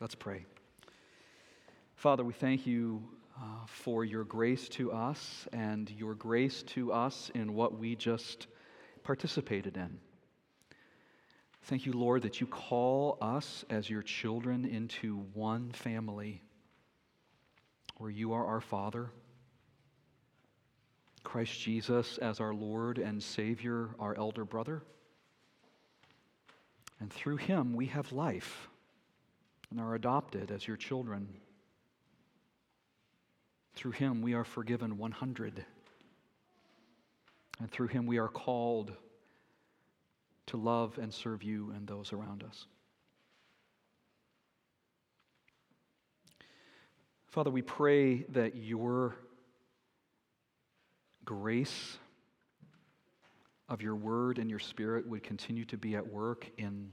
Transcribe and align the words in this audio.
Let's 0.00 0.14
pray. 0.14 0.44
Father, 1.96 2.22
we 2.22 2.32
thank 2.32 2.68
you 2.68 3.02
uh, 3.36 3.66
for 3.66 4.04
your 4.04 4.22
grace 4.22 4.68
to 4.68 4.92
us 4.92 5.48
and 5.52 5.90
your 5.90 6.14
grace 6.14 6.62
to 6.68 6.92
us 6.92 7.32
in 7.34 7.52
what 7.52 7.76
we 7.76 7.96
just 7.96 8.46
participated 9.02 9.76
in. 9.76 9.98
Thank 11.62 11.84
you, 11.84 11.92
Lord, 11.92 12.22
that 12.22 12.40
you 12.40 12.46
call 12.46 13.18
us 13.20 13.64
as 13.70 13.90
your 13.90 14.02
children 14.02 14.64
into 14.64 15.16
one 15.34 15.72
family 15.72 16.42
where 17.96 18.10
you 18.10 18.34
are 18.34 18.46
our 18.46 18.60
Father, 18.60 19.10
Christ 21.24 21.60
Jesus 21.60 22.18
as 22.18 22.38
our 22.38 22.54
Lord 22.54 22.98
and 22.98 23.20
Savior, 23.20 23.96
our 23.98 24.16
elder 24.16 24.44
brother. 24.44 24.80
And 27.00 27.12
through 27.12 27.38
him 27.38 27.74
we 27.74 27.86
have 27.86 28.12
life 28.12 28.68
and 29.70 29.80
are 29.80 29.94
adopted 29.94 30.50
as 30.50 30.66
your 30.66 30.76
children. 30.76 31.28
Through 33.74 33.92
him 33.92 34.22
we 34.22 34.34
are 34.34 34.44
forgiven 34.44 34.98
100. 34.98 35.64
And 37.60 37.70
through 37.70 37.88
him 37.88 38.06
we 38.06 38.18
are 38.18 38.28
called 38.28 38.92
to 40.46 40.56
love 40.56 40.98
and 40.98 41.12
serve 41.12 41.42
you 41.42 41.72
and 41.76 41.86
those 41.86 42.12
around 42.12 42.42
us. 42.42 42.66
Father, 47.26 47.50
we 47.50 47.62
pray 47.62 48.22
that 48.30 48.56
your 48.56 49.14
grace 51.24 51.98
of 53.68 53.82
your 53.82 53.94
word 53.94 54.38
and 54.38 54.48
your 54.48 54.58
spirit 54.58 55.06
would 55.06 55.22
continue 55.22 55.66
to 55.66 55.76
be 55.76 55.94
at 55.94 56.06
work 56.06 56.50
in 56.56 56.90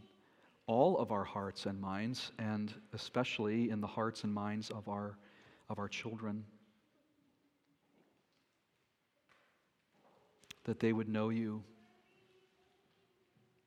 all 0.67 0.97
of 0.97 1.11
our 1.11 1.23
hearts 1.23 1.65
and 1.65 1.79
minds, 1.79 2.31
and 2.39 2.73
especially 2.93 3.69
in 3.69 3.81
the 3.81 3.87
hearts 3.87 4.23
and 4.23 4.33
minds 4.33 4.69
of 4.71 4.87
our, 4.87 5.17
of 5.69 5.77
our 5.77 5.87
children. 5.87 6.43
That 10.63 10.79
they 10.79 10.93
would 10.93 11.07
know 11.07 11.29
you, 11.29 11.63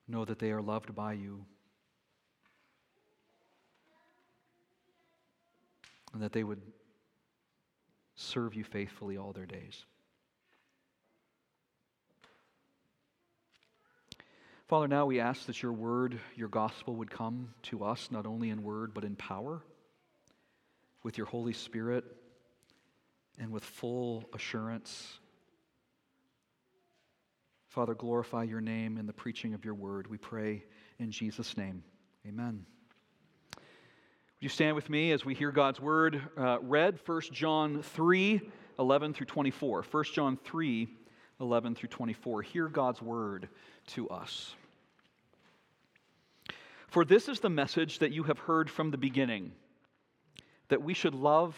know 0.09 0.25
that 0.25 0.39
they 0.39 0.51
are 0.51 0.63
loved 0.63 0.95
by 0.95 1.13
you, 1.13 1.45
and 6.13 6.23
that 6.23 6.33
they 6.33 6.43
would 6.43 6.63
serve 8.17 8.55
you 8.55 8.65
faithfully 8.65 9.17
all 9.17 9.33
their 9.33 9.47
days. 9.47 9.85
Father, 14.69 14.87
now 14.87 15.07
we 15.07 15.19
ask 15.19 15.47
that 15.47 15.63
your 15.63 15.73
word, 15.73 16.21
your 16.37 16.49
gospel 16.49 16.97
would 16.97 17.11
come 17.11 17.55
to 17.63 17.85
us 17.85 18.11
not 18.11 18.27
only 18.27 18.51
in 18.51 18.63
word, 18.63 18.93
but 18.93 19.03
in 19.03 19.17
power, 19.17 19.63
with 21.03 21.17
your 21.17 21.27
Holy 21.27 21.55
Spirit, 21.55 22.05
and 23.39 23.51
with 23.51 23.65
full 23.65 24.29
assurance. 24.35 25.21
Father, 27.69 27.95
glorify 27.95 28.43
your 28.43 28.61
name 28.61 28.99
in 28.99 29.07
the 29.07 29.13
preaching 29.15 29.55
of 29.55 29.65
your 29.65 29.73
word. 29.73 30.07
We 30.07 30.19
pray 30.19 30.65
in 30.99 31.13
Jesus' 31.13 31.57
name. 31.57 31.83
Amen. 32.27 32.67
Would 33.57 33.65
you 34.41 34.51
stand 34.51 34.77
with 34.77 34.91
me 34.91 35.13
as 35.13 35.25
we 35.25 35.33
hear 35.33 35.51
God's 35.51 35.81
word 35.81 36.21
uh, 36.37 36.59
read? 36.61 36.99
1 37.07 37.23
John 37.33 37.83
3 37.83 38.43
11 38.79 39.15
through 39.15 39.27
24. 39.27 39.83
1 39.91 40.05
John 40.13 40.39
3 40.45 40.89
11 41.41 41.75
through 41.75 41.89
24. 41.89 42.43
Hear 42.43 42.69
God's 42.69 43.01
word 43.01 43.49
to 43.89 44.09
us. 44.09 44.55
For 46.89 47.05
this 47.05 47.29
is 47.29 47.41
the 47.41 47.51
message 47.51 47.99
that 48.01 48.13
you 48.13 48.23
have 48.25 48.39
heard 48.39 48.71
from 48.71 48.91
the 48.91 48.99
beginning 48.99 49.53
that 50.69 50.83
we 50.83 50.95
should 50.95 51.15
love 51.15 51.57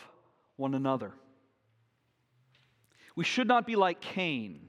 one 0.57 0.75
another. 0.75 1.13
We 3.17 3.25
should 3.25 3.49
not 3.49 3.67
be 3.67 3.77
like 3.77 4.01
Cain, 4.01 4.69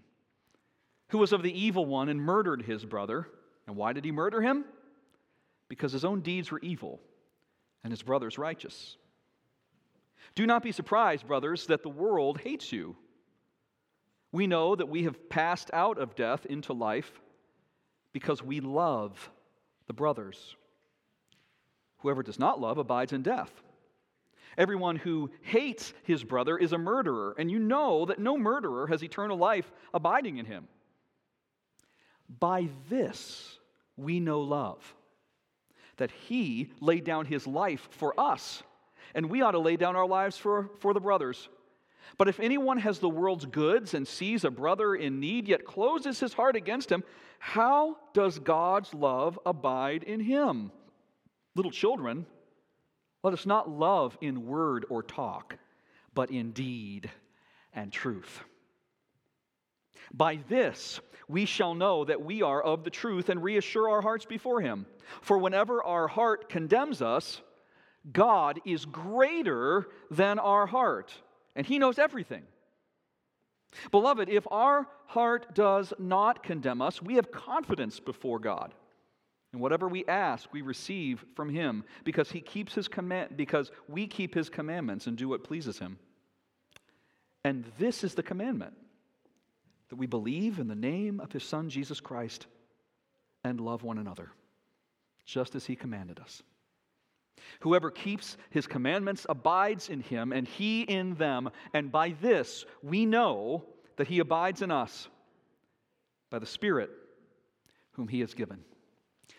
who 1.10 1.18
was 1.18 1.34
of 1.34 1.44
the 1.44 1.60
evil 1.60 1.86
one 1.86 2.10
and 2.10 2.20
murdered 2.20 2.62
his 2.62 2.86
brother. 2.86 3.28
And 3.68 3.76
why 3.76 3.94
did 3.94 4.06
he 4.06 4.12
murder 4.12 4.42
him? 4.42 4.66
Because 5.68 5.92
his 5.92 6.06
own 6.06 6.22
deeds 6.22 6.52
were 6.52 6.60
evil 6.60 7.00
and 7.84 7.92
his 7.92 8.02
brother's 8.02 8.38
righteous. 8.38 8.98
Do 10.36 10.46
not 10.46 10.64
be 10.64 10.72
surprised, 10.72 11.28
brothers, 11.28 11.68
that 11.68 11.84
the 11.84 11.90
world 11.90 12.40
hates 12.40 12.72
you. 12.72 12.96
We 14.32 14.48
know 14.48 14.76
that 14.76 14.90
we 14.90 15.04
have 15.04 15.30
passed 15.30 15.70
out 15.74 15.98
of 15.98 16.16
death 16.16 16.46
into 16.46 16.74
life 16.74 17.20
because 18.14 18.42
we 18.42 18.60
love 18.60 19.30
the 19.88 19.94
brothers. 19.94 20.56
Whoever 22.00 22.24
does 22.24 22.40
not 22.40 22.60
love 22.60 22.78
abides 22.78 23.14
in 23.14 23.22
death. 23.22 23.52
Everyone 24.58 24.96
who 24.96 25.32
hates 25.42 25.94
his 26.04 26.24
brother 26.24 26.58
is 26.58 26.74
a 26.74 26.78
murderer, 26.78 27.36
and 27.38 27.50
you 27.50 27.60
know 27.60 28.06
that 28.06 28.20
no 28.20 28.38
murderer 28.38 28.88
has 28.88 29.04
eternal 29.04 29.38
life 29.38 29.72
abiding 29.94 30.38
in 30.38 30.46
him. 30.46 30.68
By 32.40 32.70
this 32.90 33.60
we 33.96 34.20
know 34.20 34.42
love, 34.42 34.96
that 35.98 36.12
he 36.12 36.72
laid 36.80 37.04
down 37.04 37.26
his 37.26 37.48
life 37.48 37.88
for 37.92 38.18
us, 38.20 38.64
and 39.14 39.30
we 39.30 39.42
ought 39.42 39.52
to 39.52 39.60
lay 39.60 39.78
down 39.78 39.96
our 39.96 40.08
lives 40.08 40.38
for, 40.38 40.70
for 40.80 40.94
the 40.94 41.00
brothers. 41.00 41.50
But 42.18 42.28
if 42.28 42.40
anyone 42.40 42.78
has 42.78 43.00
the 43.00 43.10
world's 43.10 43.46
goods 43.46 43.94
and 43.94 44.08
sees 44.08 44.44
a 44.44 44.52
brother 44.52 44.96
in 44.96 45.20
need, 45.20 45.48
yet 45.48 45.66
closes 45.66 46.20
his 46.20 46.34
heart 46.34 46.56
against 46.56 46.92
him, 46.92 47.04
how 47.40 47.98
does 48.14 48.40
God's 48.40 48.94
love 48.94 49.40
abide 49.46 50.04
in 50.04 50.20
him? 50.20 50.72
Little 51.56 51.72
children, 51.72 52.26
let 53.24 53.34
us 53.34 53.46
not 53.46 53.70
love 53.70 54.18
in 54.22 54.46
word 54.46 54.86
or 54.90 55.04
talk, 55.04 55.58
but 56.14 56.32
in 56.32 56.52
deed 56.52 57.10
and 57.74 57.92
truth. 57.92 58.44
By 60.14 60.40
this 60.50 61.00
we 61.28 61.46
shall 61.46 61.74
know 61.74 62.04
that 62.06 62.22
we 62.22 62.42
are 62.42 62.62
of 62.62 62.84
the 62.84 62.90
truth 62.90 63.30
and 63.30 63.42
reassure 63.42 63.90
our 63.90 64.02
hearts 64.02 64.26
before 64.26 64.60
Him. 64.62 64.86
For 65.22 65.38
whenever 65.38 65.84
our 65.84 66.08
heart 66.08 66.50
condemns 66.50 67.02
us, 67.02 67.42
God 68.12 68.60
is 68.66 68.86
greater 68.86 69.88
than 70.10 70.40
our 70.40 70.66
heart, 70.66 71.14
and 71.56 71.66
He 71.66 71.80
knows 71.80 72.00
everything. 72.00 72.44
Beloved, 73.92 74.30
if 74.30 74.46
our 74.52 74.88
heart 75.06 75.54
does 75.56 75.94
not 75.98 76.44
condemn 76.44 76.82
us, 76.82 77.02
we 77.02 77.16
have 77.16 77.32
confidence 77.32 78.00
before 78.00 78.40
God. 78.40 78.74
And 79.52 79.62
whatever 79.62 79.88
we 79.88 80.06
ask, 80.06 80.52
we 80.54 80.62
receive 80.62 81.26
from 81.36 81.50
him 81.50 81.84
because 82.04 82.32
he 82.32 82.40
keeps 82.40 82.74
his 82.74 82.88
command 82.88 83.36
because 83.36 83.72
we 83.90 84.08
keep 84.08 84.34
his 84.34 84.50
commandments 84.50 85.08
and 85.08 85.18
do 85.18 85.28
what 85.28 85.44
pleases 85.44 85.80
him. 85.80 86.00
And 87.44 87.66
this 87.78 88.04
is 88.04 88.14
the 88.14 88.24
commandment 88.24 88.74
that 89.90 89.98
we 89.98 90.06
believe 90.06 90.60
in 90.60 90.68
the 90.68 90.76
name 90.76 91.20
of 91.20 91.34
his 91.34 91.44
son 91.44 91.70
Jesus 91.70 92.00
Christ 92.00 92.48
and 93.44 93.60
love 93.60 93.84
one 93.84 93.98
another, 93.98 94.32
just 95.26 95.56
as 95.56 95.66
he 95.66 95.76
commanded 95.76 96.20
us. 96.20 96.44
Whoever 97.62 97.92
keeps 97.92 98.38
his 98.50 98.68
commandments 98.68 99.26
abides 99.30 99.90
in 99.90 100.02
him, 100.02 100.32
and 100.32 100.48
he 100.48 100.82
in 100.82 101.16
them. 101.16 101.50
And 101.74 101.92
by 101.92 102.16
this 102.22 102.66
we 102.82 103.06
know 103.06 103.64
that 103.98 104.08
he 104.08 104.20
abides 104.20 104.62
in 104.62 104.72
us, 104.72 105.08
by 106.30 106.40
the 106.40 106.46
Spirit 106.46 106.90
whom 107.94 108.08
he 108.08 108.22
has 108.22 108.34
given. 108.34 108.60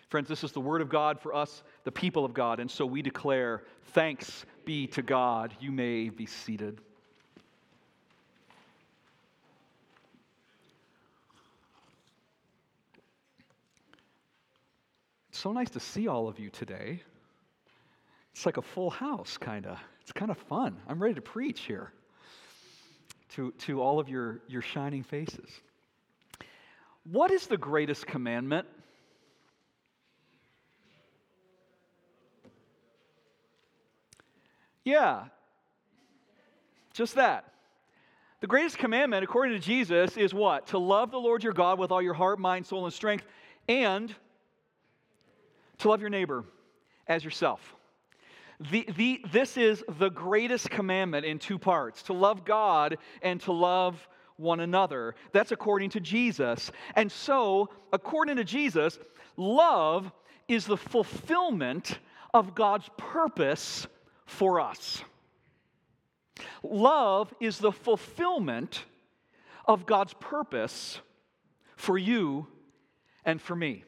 Friends, 0.09 0.29
this 0.29 0.45
is 0.45 0.53
the 0.53 0.61
word 0.61 0.83
of 0.83 0.91
God 0.91 1.19
for 1.19 1.35
us, 1.35 1.63
the 1.85 1.91
people 1.91 2.25
of 2.25 2.35
God, 2.35 2.61
and 2.61 2.71
so 2.71 2.85
we 2.85 3.01
declare 3.01 3.63
thanks 3.93 4.45
be 4.67 4.87
to 4.89 5.01
God. 5.01 5.55
You 5.59 5.73
may 5.73 6.11
be 6.11 6.27
seated. 6.27 6.81
It's 15.31 15.39
so 15.39 15.51
nice 15.51 15.71
to 15.71 15.81
see 15.81 16.09
all 16.09 16.29
of 16.29 16.39
you 16.39 16.51
today. 16.51 17.01
It's 18.33 18.47
like 18.47 18.57
a 18.57 18.63
full 18.63 18.91
house, 18.91 19.37
kind 19.39 19.67
of. 19.67 19.79
It's 20.01 20.13
kind 20.13 20.31
of 20.31 20.39
fun. 20.39 20.77
I'm 20.89 21.01
ready 21.01 21.15
to 21.15 21.21
preach 21.21 21.61
here 21.61 21.93
to, 23.31 23.53
to 23.59 23.81
all 23.81 23.99
of 23.99 24.09
your, 24.09 24.41
your 24.49 24.63
shining 24.63 25.03
faces. 25.03 25.49
What 27.05 27.31
is 27.31 27.47
the 27.47 27.57
greatest 27.57 28.07
commandment? 28.07 28.67
Yeah, 34.85 35.25
just 36.93 37.15
that. 37.15 37.53
The 38.41 38.49
greatest 38.49 38.79
commandment, 38.79 39.23
according 39.23 39.55
to 39.55 39.65
Jesus, 39.65 40.17
is 40.17 40.35
what? 40.35 40.69
To 40.69 40.79
love 40.79 41.13
the 41.13 41.19
Lord 41.19 41.45
your 41.45 41.53
God 41.53 41.79
with 41.79 41.93
all 41.93 42.03
your 42.03 42.15
heart, 42.15 42.41
mind, 42.41 42.67
soul, 42.67 42.85
and 42.85 42.93
strength, 42.93 43.25
and 43.69 44.13
to 45.79 45.89
love 45.89 46.01
your 46.01 46.11
neighbor 46.11 46.45
as 47.07 47.25
yourself. 47.25 47.61
The, 48.71 48.87
the, 48.97 49.25
this 49.33 49.57
is 49.57 49.83
the 49.99 50.11
greatest 50.11 50.71
commandment 50.71 51.27
in 51.27 51.39
two 51.39 51.59
parts 51.59 52.03
to 52.05 52.13
love 52.13 52.45
God 52.45 52.99
and 53.23 53.41
to 53.43 53.53
love 53.53 54.07
one 54.37 54.61
another. 54.61 55.15
That's 55.33 55.53
according 55.53 55.91
to 55.91 56.01
Jesus. 56.01 56.71
And 56.95 57.11
so, 57.11 57.71
according 57.93 58.37
to 58.37 58.45
Jesus, 58.45 58.99
love 59.37 60.13
is 60.49 60.67
the 60.67 60.77
fulfillment 60.77 61.99
of 62.35 62.55
God's 62.55 62.89
purpose 62.97 63.87
for 64.27 64.61
us. 64.61 65.03
Love 66.63 67.33
is 67.41 67.59
the 67.59 67.73
fulfillment 67.73 68.85
of 69.67 69.87
God's 69.87 70.15
purpose 70.15 71.01
for 71.77 71.99
you 71.99 72.47
and 73.25 73.41
for 73.41 73.57
me. 73.57 73.85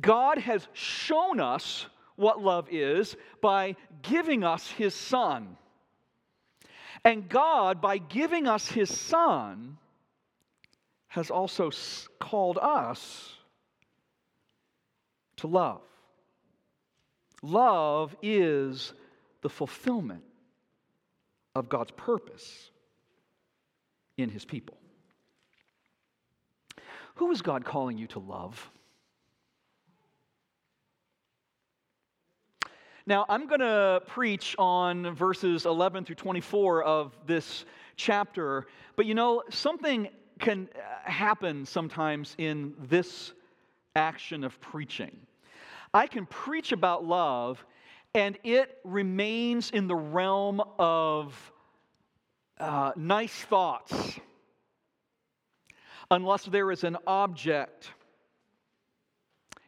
God 0.00 0.38
has 0.38 0.66
shown 0.72 1.40
us 1.40 1.86
what 2.16 2.40
love 2.40 2.68
is 2.70 3.16
by 3.40 3.76
giving 4.02 4.44
us 4.44 4.68
His 4.70 4.94
Son. 4.94 5.56
And 7.04 7.28
God, 7.28 7.80
by 7.80 7.98
giving 7.98 8.46
us 8.46 8.68
His 8.68 8.96
Son, 8.96 9.78
has 11.08 11.30
also 11.30 11.70
called 12.18 12.58
us 12.60 13.34
to 15.36 15.46
love. 15.46 15.82
Love 17.42 18.16
is 18.22 18.92
the 19.42 19.50
fulfillment 19.50 20.24
of 21.54 21.68
God's 21.68 21.90
purpose 21.92 22.70
in 24.16 24.30
His 24.30 24.44
people. 24.44 24.76
Who 27.16 27.30
is 27.30 27.42
God 27.42 27.64
calling 27.64 27.98
you 27.98 28.06
to 28.08 28.18
love? 28.18 28.70
Now, 33.06 33.26
I'm 33.28 33.46
going 33.46 33.60
to 33.60 34.00
preach 34.06 34.56
on 34.58 35.14
verses 35.14 35.66
11 35.66 36.06
through 36.06 36.14
24 36.14 36.84
of 36.84 37.14
this 37.26 37.66
chapter, 37.96 38.66
but 38.96 39.04
you 39.04 39.14
know, 39.14 39.42
something 39.50 40.08
can 40.38 40.70
uh, 40.74 41.10
happen 41.10 41.66
sometimes 41.66 42.34
in 42.38 42.72
this 42.88 43.34
action 43.94 44.42
of 44.42 44.58
preaching. 44.62 45.14
I 45.92 46.06
can 46.06 46.24
preach 46.24 46.72
about 46.72 47.04
love, 47.04 47.62
and 48.14 48.38
it 48.42 48.78
remains 48.84 49.70
in 49.70 49.86
the 49.86 49.94
realm 49.94 50.62
of 50.78 51.52
uh, 52.58 52.92
nice 52.96 53.34
thoughts 53.34 54.18
unless 56.10 56.44
there 56.44 56.72
is 56.72 56.84
an 56.84 56.96
object 57.06 57.90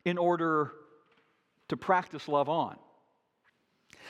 in 0.07 0.17
order 0.17 0.73
to 1.69 1.77
practice 1.77 2.29
love 2.29 2.49
on. 2.49 2.79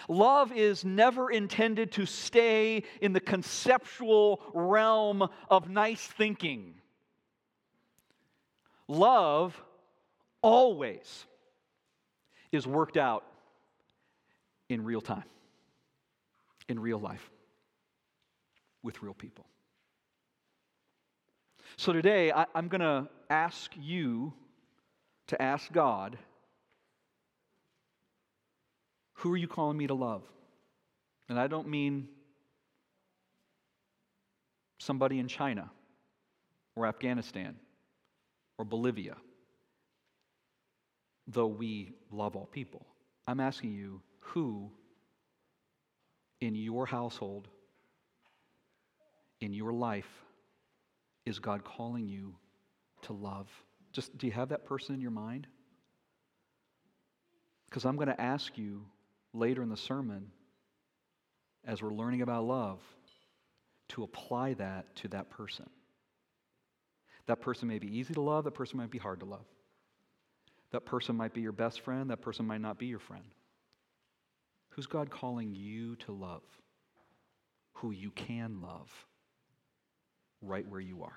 Love 0.08 0.52
is 0.52 0.84
never 0.84 1.30
intended 1.30 1.92
to 1.92 2.06
stay 2.06 2.82
in 3.00 3.12
the 3.12 3.20
conceptual 3.20 4.40
realm 4.54 5.28
of 5.50 5.68
nice 5.68 6.06
thinking. 6.06 6.74
Love 8.88 9.60
always 10.42 11.26
is 12.52 12.66
worked 12.66 12.96
out 12.96 13.24
in 14.68 14.84
real 14.84 15.00
time, 15.00 15.24
in 16.68 16.78
real 16.78 16.98
life, 16.98 17.30
with 18.82 19.02
real 19.02 19.14
people. 19.14 19.46
So 21.76 21.92
today, 21.92 22.32
I, 22.32 22.46
am 22.54 22.68
going 22.68 22.80
to 22.80 23.08
ask 23.28 23.72
you 23.76 24.32
to 25.26 25.40
ask 25.42 25.70
God 25.72 26.16
who 29.16 29.32
are 29.32 29.36
you 29.36 29.48
calling 29.48 29.76
me 29.76 29.86
to 29.86 29.94
love? 29.94 30.22
And 31.28 31.38
I 31.38 31.46
don't 31.46 31.68
mean 31.68 32.08
somebody 34.78 35.18
in 35.18 35.26
China 35.26 35.70
or 36.76 36.86
Afghanistan 36.86 37.56
or 38.58 38.64
Bolivia, 38.64 39.16
though 41.26 41.46
we 41.46 41.92
love 42.10 42.36
all 42.36 42.46
people. 42.46 42.86
I'm 43.26 43.40
asking 43.40 43.72
you 43.72 44.00
who 44.20 44.70
in 46.40 46.54
your 46.54 46.86
household, 46.86 47.48
in 49.40 49.52
your 49.52 49.72
life, 49.72 50.08
is 51.24 51.38
God 51.38 51.64
calling 51.64 52.06
you 52.06 52.34
to 53.02 53.12
love? 53.12 53.48
Just 53.92 54.16
do 54.18 54.26
you 54.26 54.32
have 54.32 54.50
that 54.50 54.66
person 54.66 54.94
in 54.94 55.00
your 55.00 55.10
mind? 55.10 55.46
Because 57.64 57.84
I'm 57.84 57.96
going 57.96 58.08
to 58.08 58.20
ask 58.20 58.56
you 58.56 58.84
later 59.36 59.62
in 59.62 59.68
the 59.68 59.76
sermon, 59.76 60.30
as 61.64 61.82
we're 61.82 61.92
learning 61.92 62.22
about 62.22 62.44
love, 62.44 62.80
to 63.88 64.02
apply 64.02 64.54
that 64.54 64.94
to 64.96 65.08
that 65.08 65.30
person. 65.30 65.68
That 67.26 67.40
person 67.40 67.68
may 67.68 67.78
be 67.78 67.98
easy 67.98 68.14
to 68.14 68.20
love, 68.20 68.44
that 68.44 68.54
person 68.54 68.78
might 68.78 68.90
be 68.90 68.98
hard 68.98 69.20
to 69.20 69.26
love. 69.26 69.46
That 70.72 70.84
person 70.84 71.16
might 71.16 71.32
be 71.32 71.40
your 71.40 71.52
best 71.52 71.80
friend, 71.80 72.10
that 72.10 72.22
person 72.22 72.46
might 72.46 72.60
not 72.60 72.78
be 72.78 72.86
your 72.86 72.98
friend. 72.98 73.24
Who's 74.70 74.86
God 74.86 75.10
calling 75.10 75.54
you 75.54 75.96
to 75.96 76.12
love? 76.12 76.42
Who 77.74 77.90
you 77.90 78.10
can 78.10 78.60
love 78.60 78.90
right 80.42 80.68
where 80.68 80.80
you 80.80 81.02
are. 81.02 81.16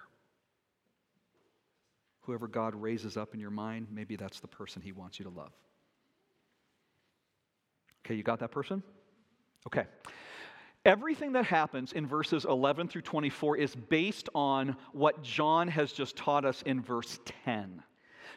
Whoever 2.22 2.48
God 2.48 2.76
raises 2.76 3.18
up 3.18 3.34
in 3.34 3.40
your 3.40 3.50
mind, 3.50 3.88
maybe 3.92 4.16
that's 4.16 4.40
the 4.40 4.48
person 4.48 4.82
He 4.82 4.92
wants 4.92 5.20
you 5.20 5.26
to 5.26 5.32
love. 5.32 5.52
Okay, 8.10 8.16
you 8.16 8.24
got 8.24 8.40
that 8.40 8.50
person? 8.50 8.82
Okay. 9.68 9.86
Everything 10.84 11.32
that 11.34 11.46
happens 11.46 11.94
in 11.94 12.08
verses 12.08 12.44
11 12.46 12.88
through 12.88 13.04
24 13.04 13.58
is 13.58 13.76
based 13.76 14.30
on 14.34 14.76
what 14.94 15.22
John 15.22 15.68
has 15.68 15.92
just 15.92 16.16
taught 16.16 16.44
us 16.44 16.64
in 16.64 16.82
verse 16.82 17.20
10. 17.46 17.84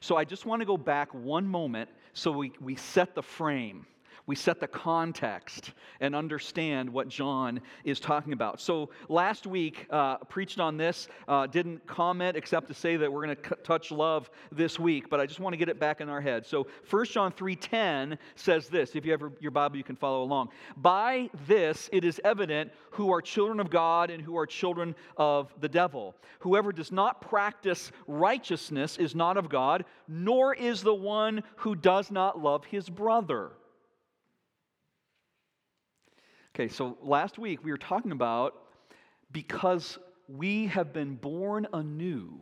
So 0.00 0.18
I 0.18 0.24
just 0.24 0.44
want 0.44 0.60
to 0.60 0.66
go 0.66 0.76
back 0.76 1.14
one 1.14 1.46
moment 1.46 1.88
so 2.12 2.30
we, 2.32 2.52
we 2.60 2.76
set 2.76 3.14
the 3.14 3.22
frame 3.22 3.86
we 4.26 4.36
set 4.36 4.60
the 4.60 4.68
context 4.68 5.72
and 6.00 6.14
understand 6.14 6.88
what 6.88 7.08
John 7.08 7.60
is 7.84 7.98
talking 7.98 8.32
about. 8.32 8.60
So 8.60 8.90
last 9.08 9.46
week, 9.46 9.86
uh, 9.90 10.18
preached 10.18 10.60
on 10.60 10.76
this, 10.76 11.08
uh, 11.26 11.46
didn't 11.48 11.84
comment 11.86 12.36
except 12.36 12.68
to 12.68 12.74
say 12.74 12.96
that 12.96 13.12
we're 13.12 13.24
going 13.24 13.36
to 13.36 13.48
c- 13.48 13.54
touch 13.64 13.90
love 13.90 14.30
this 14.52 14.78
week, 14.78 15.10
but 15.10 15.18
I 15.18 15.26
just 15.26 15.40
want 15.40 15.54
to 15.54 15.56
get 15.56 15.68
it 15.68 15.80
back 15.80 16.00
in 16.00 16.08
our 16.08 16.20
head. 16.20 16.46
So 16.46 16.68
1 16.88 17.06
John 17.06 17.32
3.10 17.32 18.16
says 18.36 18.68
this. 18.68 18.94
If 18.94 19.04
you 19.04 19.12
have 19.12 19.22
your 19.40 19.50
Bible, 19.50 19.76
you 19.76 19.84
can 19.84 19.96
follow 19.96 20.22
along. 20.22 20.50
By 20.76 21.28
this 21.46 21.88
it 21.92 22.04
is 22.04 22.20
evident 22.24 22.70
who 22.90 23.12
are 23.12 23.20
children 23.20 23.58
of 23.58 23.70
God 23.70 24.10
and 24.10 24.22
who 24.22 24.36
are 24.38 24.46
children 24.46 24.94
of 25.16 25.52
the 25.60 25.68
devil. 25.68 26.14
Whoever 26.40 26.72
does 26.72 26.92
not 26.92 27.20
practice 27.20 27.90
righteousness 28.06 28.98
is 28.98 29.14
not 29.14 29.36
of 29.36 29.48
God, 29.48 29.84
nor 30.06 30.54
is 30.54 30.82
the 30.82 30.94
one 30.94 31.42
who 31.56 31.74
does 31.74 32.10
not 32.10 32.38
love 32.38 32.64
his 32.64 32.88
brother. 32.88 33.52
Okay, 36.54 36.68
so 36.68 36.98
last 37.02 37.38
week 37.38 37.64
we 37.64 37.70
were 37.70 37.78
talking 37.78 38.12
about 38.12 38.54
because 39.30 39.98
we 40.28 40.66
have 40.66 40.92
been 40.92 41.14
born 41.14 41.66
anew, 41.72 42.38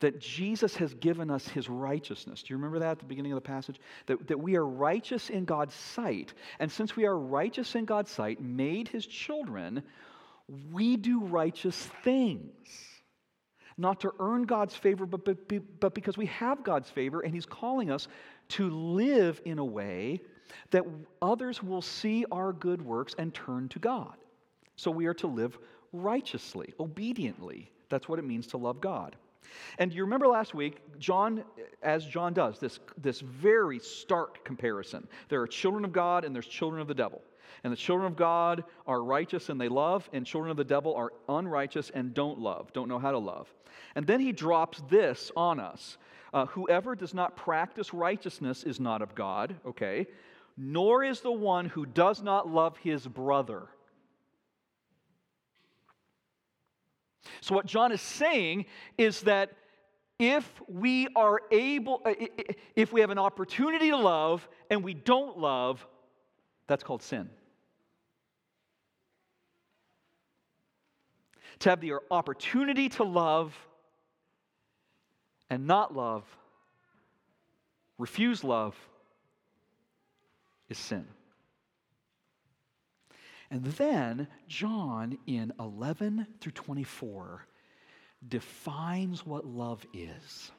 that 0.00 0.20
Jesus 0.20 0.76
has 0.76 0.92
given 0.94 1.30
us 1.30 1.48
his 1.48 1.68
righteousness. 1.68 2.42
Do 2.42 2.52
you 2.52 2.56
remember 2.56 2.78
that 2.80 2.92
at 2.92 2.98
the 2.98 3.06
beginning 3.06 3.32
of 3.32 3.36
the 3.36 3.48
passage? 3.48 3.80
That, 4.06 4.28
that 4.28 4.38
we 4.38 4.56
are 4.56 4.66
righteous 4.66 5.30
in 5.30 5.46
God's 5.46 5.74
sight. 5.74 6.34
And 6.58 6.70
since 6.70 6.94
we 6.96 7.06
are 7.06 7.18
righteous 7.18 7.74
in 7.74 7.86
God's 7.86 8.10
sight, 8.10 8.40
made 8.40 8.88
his 8.88 9.06
children, 9.06 9.82
we 10.70 10.96
do 10.96 11.20
righteous 11.20 11.76
things. 12.02 12.68
Not 13.78 14.00
to 14.00 14.12
earn 14.18 14.42
God's 14.42 14.74
favor, 14.74 15.06
but, 15.06 15.24
but, 15.24 15.80
but 15.80 15.94
because 15.94 16.18
we 16.18 16.26
have 16.26 16.64
God's 16.64 16.90
favor, 16.90 17.20
and 17.20 17.34
he's 17.34 17.46
calling 17.46 17.90
us 17.90 18.08
to 18.50 18.68
live 18.68 19.40
in 19.46 19.58
a 19.58 19.64
way 19.64 20.20
that 20.70 20.84
others 21.22 21.62
will 21.62 21.82
see 21.82 22.24
our 22.30 22.52
good 22.52 22.82
works 22.82 23.14
and 23.18 23.34
turn 23.34 23.68
to 23.70 23.78
God. 23.78 24.14
So 24.76 24.90
we 24.90 25.06
are 25.06 25.14
to 25.14 25.26
live 25.26 25.58
righteously, 25.92 26.74
obediently. 26.80 27.70
That's 27.88 28.08
what 28.08 28.18
it 28.18 28.24
means 28.24 28.46
to 28.48 28.56
love 28.56 28.80
God. 28.80 29.16
And 29.78 29.92
you 29.92 30.02
remember 30.04 30.28
last 30.28 30.54
week, 30.54 30.78
John, 30.98 31.42
as 31.82 32.06
John 32.06 32.32
does, 32.32 32.58
this, 32.58 32.78
this 32.96 33.20
very 33.20 33.78
stark 33.80 34.44
comparison. 34.44 35.08
There 35.28 35.40
are 35.40 35.46
children 35.46 35.84
of 35.84 35.92
God 35.92 36.24
and 36.24 36.34
there's 36.34 36.46
children 36.46 36.80
of 36.80 36.88
the 36.88 36.94
devil. 36.94 37.20
And 37.64 37.72
the 37.72 37.76
children 37.76 38.06
of 38.06 38.16
God 38.16 38.64
are 38.86 39.02
righteous 39.02 39.48
and 39.48 39.60
they 39.60 39.68
love, 39.68 40.08
and 40.12 40.24
children 40.24 40.50
of 40.50 40.56
the 40.56 40.64
devil 40.64 40.94
are 40.94 41.12
unrighteous 41.28 41.90
and 41.90 42.14
don't 42.14 42.38
love, 42.38 42.72
don't 42.72 42.88
know 42.88 42.98
how 42.98 43.10
to 43.10 43.18
love. 43.18 43.52
And 43.96 44.06
then 44.06 44.20
he 44.20 44.32
drops 44.32 44.82
this 44.88 45.32
on 45.36 45.58
us 45.58 45.98
uh, 46.32 46.46
Whoever 46.46 46.94
does 46.94 47.14
not 47.14 47.36
practice 47.36 47.92
righteousness 47.92 48.64
is 48.64 48.80
not 48.80 49.02
of 49.02 49.14
God, 49.14 49.56
okay? 49.66 50.06
Nor 50.62 51.02
is 51.02 51.22
the 51.22 51.32
one 51.32 51.64
who 51.64 51.86
does 51.86 52.22
not 52.22 52.46
love 52.46 52.76
his 52.76 53.06
brother. 53.06 53.66
So, 57.40 57.54
what 57.54 57.64
John 57.64 57.92
is 57.92 58.02
saying 58.02 58.66
is 58.98 59.22
that 59.22 59.52
if 60.18 60.46
we 60.68 61.08
are 61.16 61.40
able, 61.50 62.02
uh, 62.04 62.12
if 62.76 62.92
we 62.92 63.00
have 63.00 63.08
an 63.08 63.18
opportunity 63.18 63.88
to 63.88 63.96
love 63.96 64.46
and 64.68 64.84
we 64.84 64.92
don't 64.92 65.38
love, 65.38 65.86
that's 66.66 66.84
called 66.84 67.02
sin. 67.02 67.30
To 71.60 71.70
have 71.70 71.80
the 71.80 71.94
opportunity 72.10 72.90
to 72.90 73.04
love 73.04 73.56
and 75.48 75.66
not 75.66 75.96
love, 75.96 76.24
refuse 77.96 78.44
love, 78.44 78.76
is 80.70 80.78
sin. 80.78 81.04
And 83.50 83.64
then 83.64 84.28
John 84.48 85.18
in 85.26 85.52
11 85.58 86.26
through 86.40 86.52
24 86.52 87.46
defines 88.26 89.26
what 89.26 89.44
love 89.44 89.84
is. 89.92 90.52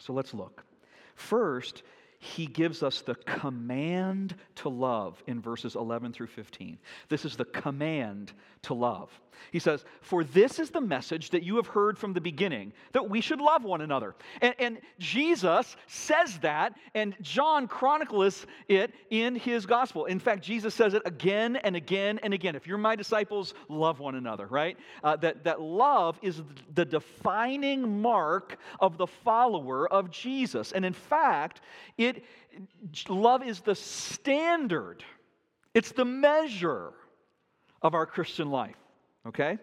So 0.00 0.12
let's 0.14 0.32
look. 0.32 0.64
First, 1.14 1.82
he 2.24 2.46
gives 2.46 2.84
us 2.84 3.00
the 3.00 3.16
command 3.16 4.36
to 4.54 4.68
love 4.68 5.20
in 5.26 5.40
verses 5.40 5.74
11 5.74 6.12
through 6.12 6.28
15. 6.28 6.78
This 7.08 7.24
is 7.24 7.36
the 7.36 7.44
command 7.46 8.32
to 8.62 8.74
love. 8.74 9.10
He 9.50 9.58
says, 9.58 9.84
For 10.00 10.22
this 10.22 10.60
is 10.60 10.70
the 10.70 10.80
message 10.80 11.30
that 11.30 11.42
you 11.42 11.56
have 11.56 11.66
heard 11.66 11.98
from 11.98 12.12
the 12.12 12.20
beginning, 12.20 12.72
that 12.92 13.10
we 13.10 13.20
should 13.20 13.40
love 13.40 13.64
one 13.64 13.80
another. 13.80 14.14
And, 14.40 14.54
and 14.58 14.78
Jesus 15.00 15.76
says 15.88 16.38
that, 16.38 16.74
and 16.94 17.16
John 17.22 17.66
chronicles 17.66 18.46
it 18.68 18.94
in 19.10 19.34
his 19.34 19.66
gospel. 19.66 20.04
In 20.04 20.20
fact, 20.20 20.44
Jesus 20.44 20.74
says 20.74 20.94
it 20.94 21.02
again 21.04 21.56
and 21.56 21.74
again 21.74 22.20
and 22.22 22.32
again. 22.32 22.54
If 22.54 22.66
you're 22.66 22.78
my 22.78 22.94
disciples, 22.94 23.54
love 23.68 23.98
one 23.98 24.14
another, 24.14 24.46
right? 24.46 24.76
Uh, 25.02 25.16
that, 25.16 25.44
that 25.44 25.60
love 25.60 26.18
is 26.22 26.42
the 26.74 26.84
defining 26.84 28.00
mark 28.00 28.58
of 28.80 28.96
the 28.96 29.06
follower 29.06 29.88
of 29.92 30.10
Jesus. 30.10 30.72
And 30.72 30.84
in 30.84 30.92
fact, 30.92 31.62
it, 32.16 33.08
love 33.08 33.42
is 33.42 33.60
the 33.60 33.74
standard, 33.74 35.04
it's 35.74 35.92
the 35.92 36.04
measure 36.04 36.92
of 37.82 37.94
our 37.94 38.06
Christian 38.06 38.50
life. 38.50 38.76
Okay? 39.26 39.58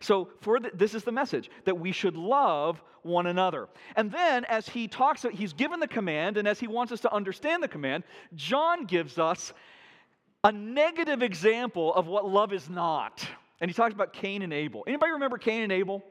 So, 0.00 0.28
for 0.40 0.60
the, 0.60 0.70
this 0.74 0.94
is 0.94 1.04
the 1.04 1.12
message 1.12 1.50
that 1.64 1.78
we 1.78 1.92
should 1.92 2.16
love 2.16 2.82
one 3.02 3.26
another. 3.26 3.68
And 3.96 4.10
then, 4.10 4.44
as 4.46 4.68
he 4.68 4.88
talks, 4.88 5.24
he's 5.32 5.52
given 5.52 5.78
the 5.78 5.88
command, 5.88 6.36
and 6.36 6.48
as 6.48 6.58
he 6.58 6.66
wants 6.66 6.92
us 6.92 7.00
to 7.00 7.12
understand 7.12 7.62
the 7.62 7.68
command, 7.68 8.04
John 8.34 8.86
gives 8.86 9.18
us 9.18 9.52
a 10.42 10.52
negative 10.52 11.22
example 11.22 11.94
of 11.94 12.06
what 12.06 12.28
love 12.28 12.52
is 12.52 12.68
not. 12.68 13.26
And 13.60 13.70
he 13.70 13.74
talks 13.74 13.94
about 13.94 14.12
Cain 14.12 14.42
and 14.42 14.52
Abel. 14.52 14.84
Anybody 14.86 15.12
remember 15.12 15.38
Cain 15.38 15.62
and 15.62 15.72
Abel? 15.72 16.02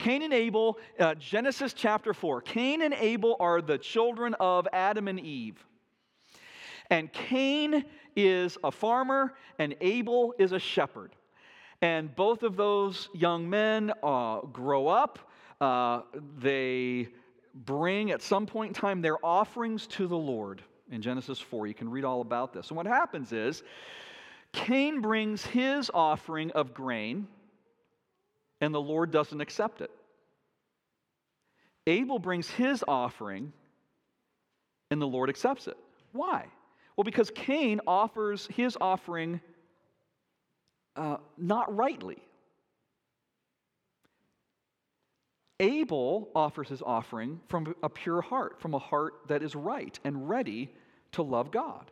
Cain 0.00 0.22
and 0.22 0.32
Abel, 0.32 0.78
uh, 0.98 1.14
Genesis 1.16 1.74
chapter 1.74 2.14
4. 2.14 2.40
Cain 2.40 2.80
and 2.80 2.94
Abel 2.94 3.36
are 3.38 3.60
the 3.60 3.76
children 3.76 4.34
of 4.40 4.66
Adam 4.72 5.08
and 5.08 5.20
Eve. 5.20 5.62
And 6.88 7.12
Cain 7.12 7.84
is 8.16 8.56
a 8.64 8.70
farmer, 8.70 9.34
and 9.58 9.76
Abel 9.82 10.32
is 10.38 10.52
a 10.52 10.58
shepherd. 10.58 11.14
And 11.82 12.14
both 12.16 12.42
of 12.42 12.56
those 12.56 13.10
young 13.12 13.48
men 13.50 13.92
uh, 14.02 14.40
grow 14.40 14.88
up. 14.88 15.18
Uh, 15.60 16.00
they 16.38 17.08
bring, 17.54 18.10
at 18.10 18.22
some 18.22 18.46
point 18.46 18.70
in 18.70 18.74
time, 18.74 19.02
their 19.02 19.22
offerings 19.22 19.86
to 19.88 20.06
the 20.06 20.16
Lord 20.16 20.62
in 20.90 21.02
Genesis 21.02 21.38
4. 21.38 21.66
You 21.66 21.74
can 21.74 21.90
read 21.90 22.06
all 22.06 22.22
about 22.22 22.54
this. 22.54 22.68
And 22.68 22.76
what 22.78 22.86
happens 22.86 23.32
is 23.32 23.62
Cain 24.52 25.02
brings 25.02 25.44
his 25.44 25.90
offering 25.92 26.50
of 26.52 26.72
grain, 26.72 27.28
and 28.60 28.74
the 28.74 28.80
Lord 28.80 29.10
doesn't 29.10 29.40
accept 29.40 29.80
it. 29.80 29.90
Abel 31.86 32.18
brings 32.18 32.48
his 32.48 32.84
offering, 32.86 33.52
and 34.90 35.00
the 35.00 35.06
Lord 35.06 35.30
accepts 35.30 35.66
it. 35.66 35.76
Why? 36.12 36.46
Well, 36.96 37.04
because 37.04 37.30
Cain 37.34 37.80
offers 37.86 38.46
his 38.54 38.76
offering 38.80 39.40
uh, 40.96 41.16
not 41.38 41.74
rightly. 41.74 42.18
Abel 45.60 46.30
offers 46.34 46.68
his 46.68 46.82
offering 46.82 47.40
from 47.48 47.74
a 47.82 47.88
pure 47.88 48.22
heart, 48.22 48.60
from 48.60 48.74
a 48.74 48.78
heart 48.78 49.14
that 49.28 49.42
is 49.42 49.54
right 49.54 49.98
and 50.04 50.28
ready 50.28 50.70
to 51.12 51.22
love 51.22 51.50
God. 51.50 51.90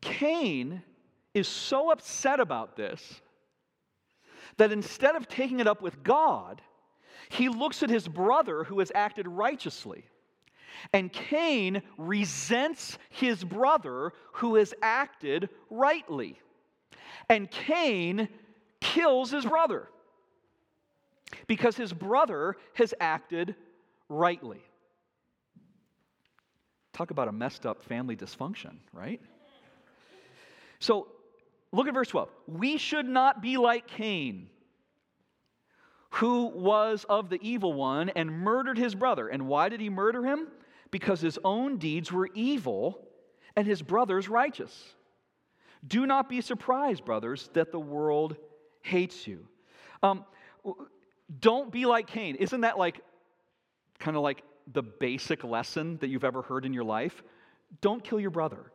Cain 0.00 0.82
is 1.34 1.46
so 1.46 1.90
upset 1.90 2.40
about 2.40 2.76
this 2.76 3.20
that 4.60 4.72
instead 4.72 5.16
of 5.16 5.26
taking 5.26 5.58
it 5.58 5.66
up 5.66 5.80
with 5.80 6.02
God, 6.02 6.60
he 7.30 7.48
looks 7.48 7.82
at 7.82 7.88
his 7.88 8.06
brother 8.06 8.62
who 8.64 8.80
has 8.80 8.92
acted 8.94 9.26
righteously. 9.26 10.04
And 10.92 11.10
Cain 11.10 11.80
resents 11.96 12.98
his 13.08 13.42
brother 13.42 14.12
who 14.34 14.56
has 14.56 14.74
acted 14.82 15.48
rightly. 15.70 16.38
And 17.30 17.50
Cain 17.50 18.28
kills 18.82 19.30
his 19.30 19.46
brother 19.46 19.88
because 21.46 21.74
his 21.74 21.94
brother 21.94 22.58
has 22.74 22.92
acted 23.00 23.54
rightly. 24.10 24.60
Talk 26.92 27.12
about 27.12 27.28
a 27.28 27.32
messed 27.32 27.64
up 27.64 27.82
family 27.82 28.14
dysfunction, 28.14 28.76
right? 28.92 29.22
So 30.80 31.08
look 31.72 31.86
at 31.86 31.94
verse 31.94 32.08
12. 32.08 32.28
We 32.46 32.78
should 32.78 33.06
not 33.06 33.42
be 33.42 33.56
like 33.56 33.86
Cain, 33.86 34.48
who 36.10 36.46
was 36.46 37.04
of 37.08 37.30
the 37.30 37.38
evil 37.40 37.72
one 37.72 38.10
and 38.10 38.30
murdered 38.30 38.78
his 38.78 38.94
brother. 38.94 39.28
And 39.28 39.46
why 39.46 39.68
did 39.68 39.80
he 39.80 39.88
murder 39.88 40.24
him? 40.24 40.48
Because 40.90 41.20
his 41.20 41.38
own 41.44 41.78
deeds 41.78 42.10
were 42.10 42.28
evil 42.34 43.06
and 43.56 43.66
his 43.66 43.82
brother's 43.82 44.28
righteous. 44.28 44.94
Do 45.86 46.06
not 46.06 46.28
be 46.28 46.40
surprised, 46.40 47.04
brothers, 47.04 47.48
that 47.54 47.72
the 47.72 47.80
world 47.80 48.36
hates 48.82 49.26
you. 49.26 49.46
Um, 50.02 50.24
don't 51.40 51.70
be 51.70 51.86
like 51.86 52.06
Cain. 52.06 52.34
Isn't 52.36 52.62
that 52.62 52.78
like 52.78 53.00
kind 53.98 54.16
of 54.16 54.22
like 54.22 54.42
the 54.72 54.82
basic 54.82 55.44
lesson 55.44 55.96
that 55.98 56.08
you've 56.08 56.24
ever 56.24 56.42
heard 56.42 56.64
in 56.64 56.74
your 56.74 56.84
life? 56.84 57.22
Don't 57.80 58.02
kill 58.02 58.20
your 58.20 58.30
brother. 58.30 58.72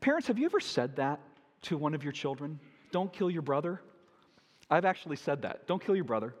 Parents, 0.00 0.26
have 0.26 0.38
you 0.38 0.46
ever 0.46 0.60
said 0.60 0.96
that 0.96 1.20
to 1.62 1.76
one 1.76 1.94
of 1.94 2.02
your 2.02 2.12
children? 2.12 2.58
Don't 2.90 3.12
kill 3.12 3.30
your 3.30 3.42
brother? 3.42 3.80
I've 4.70 4.84
actually 4.84 5.16
said 5.16 5.42
that. 5.42 5.66
Don't 5.66 5.84
kill 5.84 5.94
your 5.94 6.04
brother. 6.04 6.34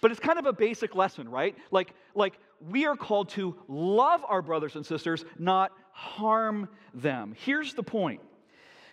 But 0.00 0.10
it's 0.10 0.20
kind 0.20 0.38
of 0.38 0.46
a 0.46 0.52
basic 0.52 0.94
lesson, 0.94 1.28
right? 1.28 1.56
Like, 1.70 1.94
like 2.14 2.38
we 2.70 2.86
are 2.86 2.96
called 2.96 3.30
to 3.30 3.56
love 3.68 4.24
our 4.28 4.42
brothers 4.42 4.76
and 4.76 4.84
sisters, 4.84 5.24
not 5.38 5.72
harm 5.92 6.68
them. 6.92 7.34
Here's 7.38 7.74
the 7.74 7.82
point 7.82 8.20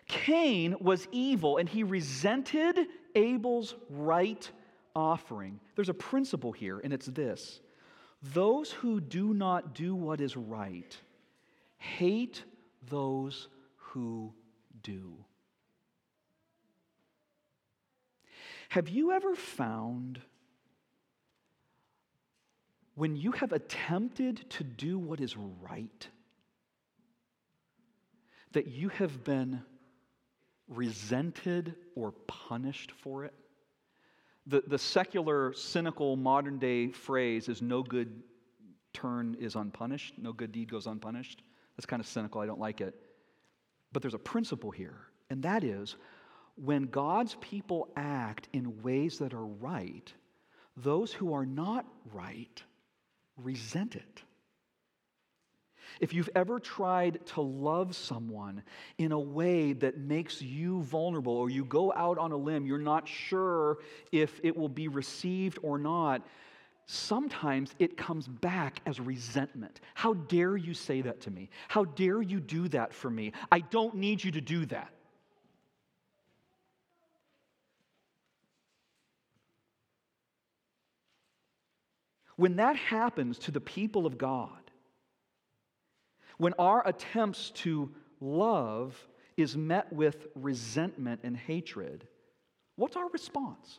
Cain 0.07 0.75
was 0.79 1.07
evil 1.11 1.57
and 1.57 1.67
he 1.67 1.83
resented 1.83 2.87
Abel's 3.15 3.75
right 3.89 4.49
offering. 4.95 5.59
There's 5.75 5.89
a 5.89 5.93
principle 5.93 6.51
here, 6.51 6.79
and 6.83 6.93
it's 6.93 7.07
this 7.07 7.61
those 8.21 8.71
who 8.71 9.01
do 9.01 9.33
not 9.33 9.73
do 9.73 9.95
what 9.95 10.21
is 10.21 10.37
right 10.37 10.95
hate 11.81 12.43
those 12.89 13.47
who 13.75 14.31
do. 14.83 15.13
Have 18.71 18.87
you 18.87 19.11
ever 19.11 19.35
found 19.35 20.21
when 22.95 23.17
you 23.17 23.33
have 23.33 23.51
attempted 23.51 24.49
to 24.51 24.63
do 24.63 24.97
what 24.97 25.19
is 25.19 25.35
right 25.35 26.07
that 28.53 28.67
you 28.67 28.87
have 28.87 29.23
been 29.25 29.61
resented 30.69 31.75
or 31.95 32.13
punished 32.27 32.91
for 32.93 33.25
it. 33.25 33.33
The, 34.47 34.63
the 34.65 34.77
secular, 34.77 35.53
cynical, 35.53 36.15
modern 36.15 36.57
day 36.57 36.91
phrase 36.91 37.49
is 37.49 37.61
no 37.61 37.83
good 37.83 38.23
turn 38.93 39.35
is 39.39 39.55
unpunished, 39.55 40.15
no 40.17 40.33
good 40.33 40.51
deed 40.51 40.71
goes 40.71 40.87
unpunished. 40.87 41.43
That's 41.75 41.85
kind 41.85 41.99
of 41.99 42.07
cynical, 42.07 42.41
I 42.41 42.45
don't 42.45 42.59
like 42.59 42.81
it. 42.81 42.95
But 43.91 44.01
there's 44.01 44.13
a 44.13 44.19
principle 44.19 44.71
here, 44.71 44.97
and 45.29 45.43
that 45.43 45.63
is 45.63 45.97
when 46.55 46.83
God's 46.83 47.35
people 47.41 47.89
act 47.95 48.47
in 48.53 48.81
ways 48.81 49.19
that 49.19 49.33
are 49.33 49.45
right, 49.45 50.11
those 50.77 51.11
who 51.11 51.33
are 51.33 51.45
not 51.45 51.85
right 52.13 52.61
resent 53.37 53.95
it. 53.95 54.23
If 55.99 56.13
you've 56.13 56.29
ever 56.35 56.59
tried 56.59 57.25
to 57.27 57.41
love 57.41 57.95
someone 57.95 58.63
in 58.97 59.11
a 59.11 59.19
way 59.19 59.73
that 59.73 59.97
makes 59.97 60.41
you 60.41 60.81
vulnerable, 60.83 61.33
or 61.33 61.49
you 61.49 61.65
go 61.65 61.91
out 61.93 62.17
on 62.17 62.31
a 62.31 62.37
limb, 62.37 62.65
you're 62.65 62.77
not 62.77 63.07
sure 63.07 63.79
if 64.11 64.39
it 64.43 64.55
will 64.55 64.69
be 64.69 64.87
received 64.87 65.59
or 65.61 65.77
not, 65.77 66.25
sometimes 66.85 67.75
it 67.79 67.97
comes 67.97 68.27
back 68.27 68.81
as 68.85 68.99
resentment. 68.99 69.81
How 69.93 70.13
dare 70.13 70.55
you 70.57 70.73
say 70.73 71.01
that 71.01 71.21
to 71.21 71.31
me? 71.31 71.49
How 71.67 71.85
dare 71.85 72.21
you 72.21 72.39
do 72.39 72.67
that 72.69 72.93
for 72.93 73.09
me? 73.09 73.33
I 73.51 73.59
don't 73.59 73.95
need 73.95 74.23
you 74.23 74.31
to 74.31 74.41
do 74.41 74.65
that. 74.67 74.93
When 82.41 82.55
that 82.55 82.75
happens 82.75 83.37
to 83.37 83.51
the 83.51 83.61
people 83.61 84.07
of 84.07 84.17
God, 84.17 84.71
when 86.39 86.53
our 86.57 86.81
attempts 86.87 87.51
to 87.51 87.91
love 88.19 88.97
is 89.37 89.55
met 89.55 89.93
with 89.93 90.25
resentment 90.33 91.19
and 91.21 91.37
hatred, 91.37 92.07
what's 92.77 92.95
our 92.95 93.07
response? 93.09 93.77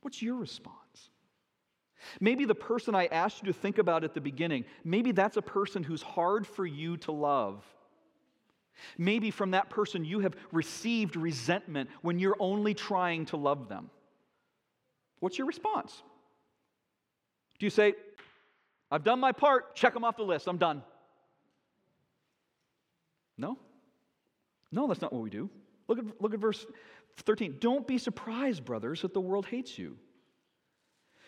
What's 0.00 0.22
your 0.22 0.36
response? 0.36 1.10
Maybe 2.22 2.46
the 2.46 2.54
person 2.54 2.94
I 2.94 3.04
asked 3.04 3.42
you 3.42 3.52
to 3.52 3.58
think 3.58 3.76
about 3.76 4.02
at 4.02 4.14
the 4.14 4.20
beginning, 4.22 4.64
maybe 4.82 5.12
that's 5.12 5.36
a 5.36 5.42
person 5.42 5.82
who's 5.82 6.00
hard 6.00 6.46
for 6.46 6.64
you 6.64 6.96
to 6.96 7.12
love. 7.12 7.62
Maybe 8.96 9.30
from 9.30 9.50
that 9.50 9.68
person 9.68 10.06
you 10.06 10.20
have 10.20 10.36
received 10.52 11.16
resentment 11.16 11.90
when 12.00 12.18
you're 12.18 12.38
only 12.40 12.72
trying 12.72 13.26
to 13.26 13.36
love 13.36 13.68
them. 13.68 13.90
What's 15.18 15.36
your 15.36 15.46
response? 15.46 16.02
Do 17.60 17.66
you 17.66 17.70
say, 17.70 17.94
I've 18.90 19.04
done 19.04 19.20
my 19.20 19.32
part, 19.32 19.76
check 19.76 19.92
them 19.94 20.02
off 20.02 20.16
the 20.16 20.24
list, 20.24 20.48
I'm 20.48 20.56
done? 20.56 20.82
No. 23.36 23.58
No, 24.72 24.88
that's 24.88 25.02
not 25.02 25.12
what 25.12 25.22
we 25.22 25.30
do. 25.30 25.50
Look 25.86 25.98
at, 25.98 26.04
look 26.20 26.34
at 26.34 26.40
verse 26.40 26.66
13. 27.18 27.56
Don't 27.60 27.86
be 27.86 27.98
surprised, 27.98 28.64
brothers, 28.64 29.02
that 29.02 29.12
the 29.12 29.20
world 29.20 29.44
hates 29.44 29.78
you. 29.78 29.96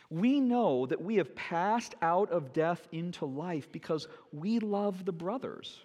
We 0.08 0.40
know 0.40 0.86
that 0.86 1.02
we 1.02 1.16
have 1.16 1.34
passed 1.36 1.94
out 2.00 2.30
of 2.30 2.52
death 2.52 2.86
into 2.92 3.26
life 3.26 3.70
because 3.70 4.08
we 4.32 4.58
love 4.58 5.04
the 5.04 5.12
brothers. 5.12 5.80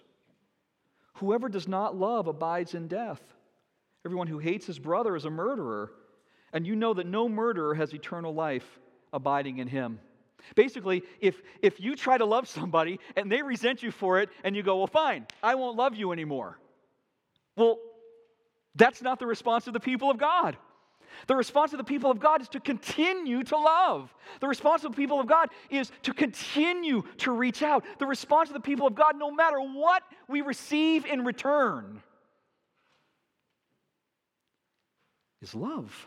Whoever 1.14 1.48
does 1.48 1.68
not 1.68 1.96
love 1.96 2.26
abides 2.26 2.74
in 2.74 2.88
death. 2.88 3.20
Everyone 4.06 4.28
who 4.28 4.38
hates 4.38 4.66
his 4.66 4.78
brother 4.78 5.14
is 5.14 5.24
a 5.24 5.30
murderer, 5.30 5.92
and 6.52 6.66
you 6.66 6.74
know 6.76 6.94
that 6.94 7.06
no 7.06 7.28
murderer 7.28 7.74
has 7.74 7.92
eternal 7.92 8.32
life 8.32 8.78
abiding 9.12 9.58
in 9.58 9.68
him. 9.68 9.98
Basically, 10.54 11.02
if, 11.20 11.40
if 11.62 11.80
you 11.80 11.96
try 11.96 12.18
to 12.18 12.24
love 12.24 12.48
somebody 12.48 13.00
and 13.16 13.30
they 13.30 13.42
resent 13.42 13.82
you 13.82 13.90
for 13.90 14.20
it, 14.20 14.30
and 14.44 14.56
you 14.56 14.62
go, 14.62 14.78
Well, 14.78 14.86
fine, 14.86 15.26
I 15.42 15.54
won't 15.54 15.76
love 15.76 15.94
you 15.94 16.12
anymore. 16.12 16.58
Well, 17.56 17.78
that's 18.74 19.02
not 19.02 19.18
the 19.18 19.26
response 19.26 19.66
of 19.66 19.72
the 19.72 19.80
people 19.80 20.10
of 20.10 20.18
God. 20.18 20.56
The 21.26 21.34
response 21.34 21.72
of 21.72 21.78
the 21.78 21.84
people 21.84 22.10
of 22.10 22.20
God 22.20 22.40
is 22.40 22.48
to 22.50 22.60
continue 22.60 23.42
to 23.44 23.56
love. 23.56 24.14
The 24.40 24.48
response 24.48 24.84
of 24.84 24.92
the 24.92 24.96
people 24.96 25.18
of 25.18 25.26
God 25.26 25.48
is 25.68 25.90
to 26.02 26.14
continue 26.14 27.02
to 27.18 27.32
reach 27.32 27.62
out. 27.62 27.84
The 27.98 28.06
response 28.06 28.50
of 28.50 28.54
the 28.54 28.60
people 28.60 28.86
of 28.86 28.94
God, 28.94 29.18
no 29.18 29.30
matter 29.30 29.58
what 29.58 30.02
we 30.28 30.42
receive 30.42 31.06
in 31.06 31.24
return, 31.24 32.02
is 35.40 35.54
love. 35.54 36.06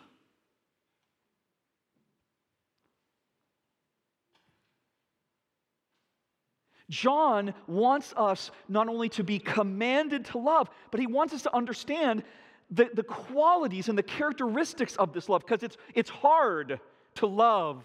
John 6.89 7.53
wants 7.67 8.13
us 8.17 8.51
not 8.67 8.87
only 8.87 9.09
to 9.09 9.23
be 9.23 9.39
commanded 9.39 10.25
to 10.25 10.37
love, 10.37 10.69
but 10.89 10.99
he 10.99 11.07
wants 11.07 11.33
us 11.33 11.43
to 11.43 11.55
understand 11.55 12.23
the, 12.69 12.89
the 12.93 13.03
qualities 13.03 13.89
and 13.89 13.97
the 13.97 14.03
characteristics 14.03 14.95
of 14.95 15.13
this 15.13 15.29
love 15.29 15.41
because 15.45 15.63
it's, 15.63 15.77
it's 15.93 16.09
hard 16.09 16.79
to 17.15 17.27
love 17.27 17.83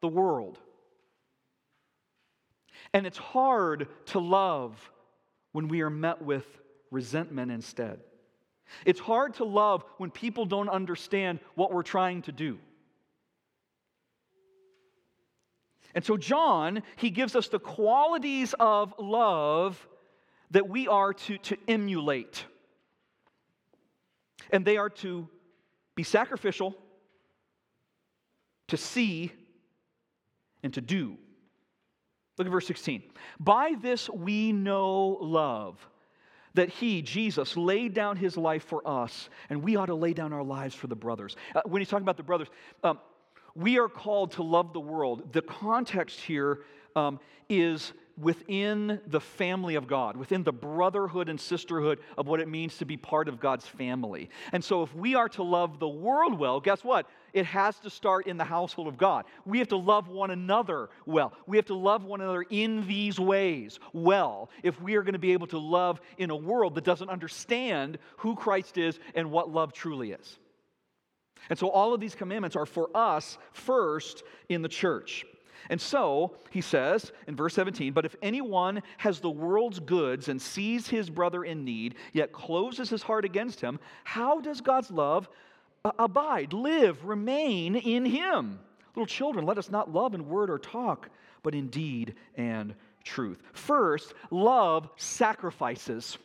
the 0.00 0.08
world. 0.08 0.58
And 2.92 3.06
it's 3.06 3.18
hard 3.18 3.88
to 4.06 4.18
love 4.18 4.90
when 5.52 5.68
we 5.68 5.82
are 5.82 5.90
met 5.90 6.22
with 6.22 6.46
resentment 6.90 7.50
instead. 7.50 8.00
It's 8.84 9.00
hard 9.00 9.34
to 9.34 9.44
love 9.44 9.84
when 9.98 10.10
people 10.10 10.46
don't 10.46 10.68
understand 10.68 11.40
what 11.54 11.72
we're 11.72 11.82
trying 11.82 12.22
to 12.22 12.32
do. 12.32 12.58
And 15.94 16.04
so, 16.04 16.16
John, 16.16 16.82
he 16.96 17.10
gives 17.10 17.34
us 17.34 17.48
the 17.48 17.58
qualities 17.58 18.54
of 18.60 18.94
love 18.98 19.88
that 20.50 20.68
we 20.68 20.88
are 20.88 21.12
to, 21.12 21.38
to 21.38 21.56
emulate. 21.68 22.44
And 24.50 24.64
they 24.64 24.76
are 24.76 24.90
to 24.90 25.28
be 25.94 26.02
sacrificial, 26.02 26.76
to 28.68 28.76
see, 28.76 29.32
and 30.62 30.72
to 30.74 30.80
do. 30.80 31.16
Look 32.38 32.46
at 32.46 32.52
verse 32.52 32.66
16. 32.66 33.02
By 33.38 33.74
this 33.80 34.08
we 34.08 34.52
know 34.52 35.18
love, 35.20 35.86
that 36.54 36.68
he, 36.68 37.02
Jesus, 37.02 37.56
laid 37.56 37.94
down 37.94 38.16
his 38.16 38.36
life 38.36 38.64
for 38.64 38.86
us, 38.86 39.28
and 39.50 39.62
we 39.62 39.76
ought 39.76 39.86
to 39.86 39.94
lay 39.94 40.12
down 40.12 40.32
our 40.32 40.42
lives 40.42 40.74
for 40.74 40.86
the 40.88 40.96
brothers. 40.96 41.36
Uh, 41.54 41.60
when 41.64 41.80
he's 41.80 41.88
talking 41.88 42.04
about 42.04 42.16
the 42.16 42.22
brothers, 42.22 42.48
um, 42.82 42.98
we 43.60 43.78
are 43.78 43.88
called 43.88 44.32
to 44.32 44.42
love 44.42 44.72
the 44.72 44.80
world. 44.80 45.32
The 45.32 45.42
context 45.42 46.20
here 46.20 46.60
um, 46.96 47.20
is 47.48 47.92
within 48.18 49.00
the 49.06 49.20
family 49.20 49.74
of 49.74 49.86
God, 49.86 50.16
within 50.16 50.42
the 50.42 50.52
brotherhood 50.52 51.28
and 51.28 51.40
sisterhood 51.40 52.00
of 52.18 52.26
what 52.26 52.40
it 52.40 52.48
means 52.48 52.78
to 52.78 52.84
be 52.84 52.96
part 52.96 53.28
of 53.28 53.40
God's 53.40 53.66
family. 53.66 54.28
And 54.52 54.62
so, 54.62 54.82
if 54.82 54.94
we 54.94 55.14
are 55.14 55.28
to 55.30 55.42
love 55.42 55.78
the 55.78 55.88
world 55.88 56.38
well, 56.38 56.60
guess 56.60 56.84
what? 56.84 57.06
It 57.32 57.46
has 57.46 57.78
to 57.80 57.90
start 57.90 58.26
in 58.26 58.36
the 58.36 58.44
household 58.44 58.88
of 58.88 58.98
God. 58.98 59.24
We 59.44 59.58
have 59.58 59.68
to 59.68 59.76
love 59.76 60.08
one 60.08 60.30
another 60.30 60.90
well. 61.06 61.32
We 61.46 61.56
have 61.56 61.66
to 61.66 61.74
love 61.74 62.04
one 62.04 62.20
another 62.20 62.44
in 62.50 62.86
these 62.86 63.18
ways 63.20 63.78
well 63.92 64.50
if 64.62 64.80
we 64.80 64.96
are 64.96 65.02
going 65.02 65.12
to 65.14 65.18
be 65.18 65.32
able 65.32 65.46
to 65.48 65.58
love 65.58 66.00
in 66.18 66.30
a 66.30 66.36
world 66.36 66.74
that 66.74 66.84
doesn't 66.84 67.08
understand 67.08 67.98
who 68.18 68.34
Christ 68.34 68.78
is 68.78 68.98
and 69.14 69.30
what 69.30 69.50
love 69.50 69.72
truly 69.72 70.12
is. 70.12 70.38
And 71.48 71.58
so, 71.58 71.68
all 71.68 71.94
of 71.94 72.00
these 72.00 72.14
commandments 72.14 72.56
are 72.56 72.66
for 72.66 72.90
us 72.94 73.38
first 73.52 74.22
in 74.48 74.62
the 74.62 74.68
church. 74.68 75.24
And 75.68 75.80
so, 75.80 76.36
he 76.50 76.60
says 76.60 77.12
in 77.26 77.36
verse 77.36 77.54
17, 77.54 77.92
but 77.92 78.04
if 78.04 78.16
anyone 78.22 78.82
has 78.98 79.20
the 79.20 79.30
world's 79.30 79.78
goods 79.80 80.28
and 80.28 80.40
sees 80.40 80.88
his 80.88 81.10
brother 81.10 81.44
in 81.44 81.64
need, 81.64 81.96
yet 82.12 82.32
closes 82.32 82.88
his 82.88 83.02
heart 83.02 83.24
against 83.24 83.60
him, 83.60 83.78
how 84.04 84.40
does 84.40 84.60
God's 84.60 84.90
love 84.90 85.28
uh, 85.84 85.92
abide, 85.98 86.52
live, 86.52 87.04
remain 87.04 87.76
in 87.76 88.04
him? 88.04 88.58
Little 88.94 89.06
children, 89.06 89.46
let 89.46 89.58
us 89.58 89.70
not 89.70 89.92
love 89.92 90.14
in 90.14 90.28
word 90.28 90.50
or 90.50 90.58
talk, 90.58 91.10
but 91.42 91.54
in 91.54 91.68
deed 91.68 92.14
and 92.36 92.74
truth. 93.04 93.42
First, 93.52 94.14
love 94.30 94.88
sacrifices. 94.96 96.18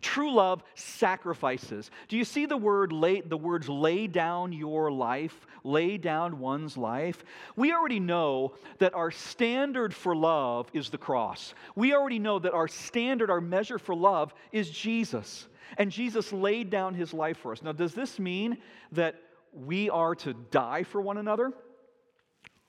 True 0.00 0.32
love 0.32 0.62
sacrifices. 0.74 1.90
Do 2.08 2.16
you 2.16 2.24
see 2.24 2.46
the 2.46 2.56
word 2.56 2.90
lay, 2.90 3.20
the 3.20 3.36
words 3.36 3.68
lay 3.68 4.06
down 4.06 4.52
your 4.52 4.90
life, 4.90 5.46
lay 5.62 5.98
down 5.98 6.38
one's 6.38 6.76
life? 6.76 7.22
We 7.54 7.72
already 7.72 8.00
know 8.00 8.54
that 8.78 8.94
our 8.94 9.10
standard 9.10 9.92
for 9.92 10.16
love 10.16 10.68
is 10.72 10.88
the 10.88 10.98
cross. 10.98 11.54
We 11.74 11.94
already 11.94 12.18
know 12.18 12.38
that 12.38 12.54
our 12.54 12.68
standard, 12.68 13.30
our 13.30 13.42
measure 13.42 13.78
for 13.78 13.94
love 13.94 14.32
is 14.52 14.70
Jesus. 14.70 15.48
And 15.76 15.90
Jesus 15.90 16.32
laid 16.32 16.70
down 16.70 16.94
his 16.94 17.12
life 17.12 17.36
for 17.36 17.52
us. 17.52 17.62
Now, 17.62 17.72
does 17.72 17.94
this 17.94 18.18
mean 18.18 18.58
that 18.92 19.16
we 19.52 19.90
are 19.90 20.14
to 20.16 20.32
die 20.32 20.82
for 20.82 21.00
one 21.00 21.18
another? 21.18 21.52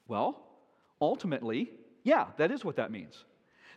Well, 0.07 0.43
ultimately, 0.99 1.71
yeah, 2.03 2.27
that 2.37 2.51
is 2.51 2.65
what 2.65 2.75
that 2.75 2.91
means. 2.91 3.23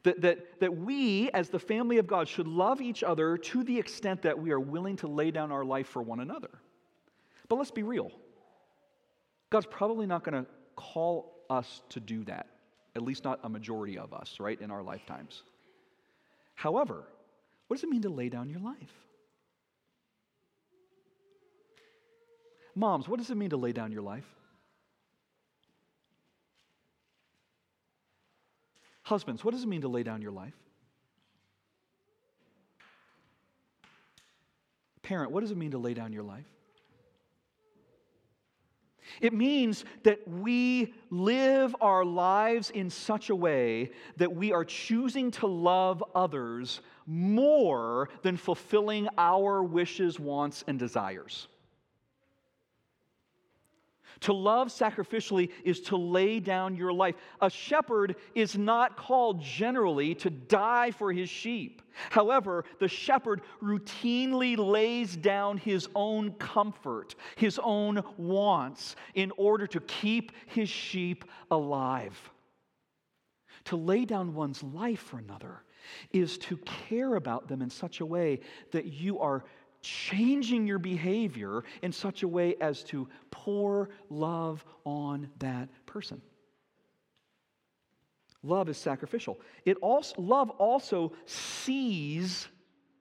That, 0.05 0.21
that, 0.21 0.61
that 0.61 0.77
we, 0.77 1.31
as 1.31 1.49
the 1.49 1.59
family 1.59 1.99
of 1.99 2.07
God, 2.07 2.29
should 2.29 2.47
love 2.47 2.81
each 2.81 3.03
other 3.03 3.37
to 3.39 3.65
the 3.65 3.79
extent 3.79 4.23
that 4.23 4.39
we 4.39 4.51
are 4.53 4.61
willing 4.61 4.97
to 4.97 5.09
lay 5.09 5.31
down 5.31 5.51
our 5.51 5.65
life 5.65 5.89
for 5.89 6.03
one 6.03 6.21
another. 6.21 6.51
But 7.49 7.57
let's 7.57 7.71
be 7.71 7.83
real. 7.83 8.11
God's 9.51 9.67
probably 9.67 10.07
not 10.07 10.23
going 10.23 10.45
to 10.45 10.51
call 10.77 11.35
us 11.49 11.83
to 11.91 12.01
do 12.01 12.25
that, 12.25 12.47
at 12.95 13.03
least 13.03 13.25
not 13.25 13.41
a 13.45 13.49
majority 13.49 13.99
of 13.99 14.13
us, 14.13 14.37
right, 14.41 14.61
in 14.61 14.71
our 14.71 14.83
lifetimes. 14.83 15.43
However, 16.55 17.05
what 17.69 17.77
does 17.77 17.85
it 17.85 17.91
mean 17.91 18.03
to 18.03 18.11
lay 18.11 18.29
down 18.29 18.51
your 18.51 18.61
life? 18.61 18.93
Moms, 22.75 23.09
what 23.09 23.19
does 23.19 23.31
it 23.31 23.37
mean 23.37 23.51
to 23.51 23.57
lay 23.57 23.73
down 23.73 23.93
your 23.93 24.03
life? 24.03 24.27
Husbands, 29.05 29.45
what 29.45 29.53
does 29.53 29.63
it 29.63 29.69
mean 29.69 29.83
to 29.83 29.89
lay 29.89 30.03
down 30.03 30.21
your 30.23 30.33
life? 30.33 30.55
Parent, 35.03 35.31
what 35.31 35.41
does 35.43 35.51
it 35.51 35.59
mean 35.59 35.73
to 35.73 35.79
lay 35.79 35.95
down 35.95 36.13
your 36.13 36.23
life? 36.23 36.47
It 39.21 39.35
means 39.35 39.85
that 40.03 40.27
we 40.27 40.95
live 41.11 41.77
our 41.81 42.05
lives 42.05 42.71
in 42.71 42.89
such 42.89 43.29
a 43.29 43.37
way 43.37 43.91
that 44.17 44.35
we 44.35 44.53
are 44.53 44.65
choosing 44.65 45.31
to 45.33 45.47
love 45.47 46.03
others 46.15 46.81
more 47.07 48.09
than 48.23 48.39
fulfilling 48.39 49.09
our 49.19 49.63
wishes, 49.63 50.19
wants, 50.19 50.65
and 50.67 50.79
desires. 50.79 51.49
To 54.21 54.33
love 54.33 54.69
sacrificially 54.69 55.51
is 55.65 55.81
to 55.83 55.97
lay 55.97 56.41
down 56.41 56.77
your 56.77 56.93
life. 56.93 57.17
A 57.41 57.51
shepherd 57.51 58.17
is 58.35 58.57
not 58.57 58.97
called 58.97 59.43
generally 59.43 60.15
to 60.17 60.31
die 60.31 60.91
for 60.91 61.13
his 61.13 61.29
sheep. 61.29 61.83
However, 62.11 62.65
the 62.81 62.89
shepherd 62.89 63.43
routinely 63.63 64.57
lays 64.57 65.17
down 65.17 65.59
his 65.59 65.89
own 65.95 66.33
comfort, 66.33 67.15
his 67.37 67.61
own 67.63 68.03
wants, 68.17 68.97
in 69.15 69.33
order 69.37 69.67
to 69.69 69.81
keep 69.81 70.33
his 70.47 70.69
sheep 70.69 71.25
alive. 71.51 72.19
To 73.67 73.77
lay 73.77 74.05
down 74.05 74.35
one's 74.35 74.63
life 74.63 75.01
for 75.01 75.19
another 75.19 75.63
is 76.13 76.39
to 76.39 76.57
care 76.59 77.17
about 77.17 77.49
them 77.49 77.63
in 77.63 77.71
such 77.71 78.01
a 78.01 78.07
way 78.07 78.41
that 78.73 78.87
you 78.87 79.19
are 79.21 79.45
changing 79.85 80.67
your 80.67 80.79
behavior 80.79 81.63
in 81.83 81.93
such 81.93 82.23
a 82.23 82.29
way 82.29 82.57
as 82.61 82.83
to 82.85 83.09
pour 83.31 83.91
love 84.09 84.65
on 84.85 85.29
that 85.39 85.69
person. 85.87 86.21
Love 88.43 88.69
is 88.69 88.77
sacrificial. 88.77 89.39
It 89.65 89.77
also, 89.81 90.15
love 90.21 90.51
also 90.51 91.13
sees 91.27 92.49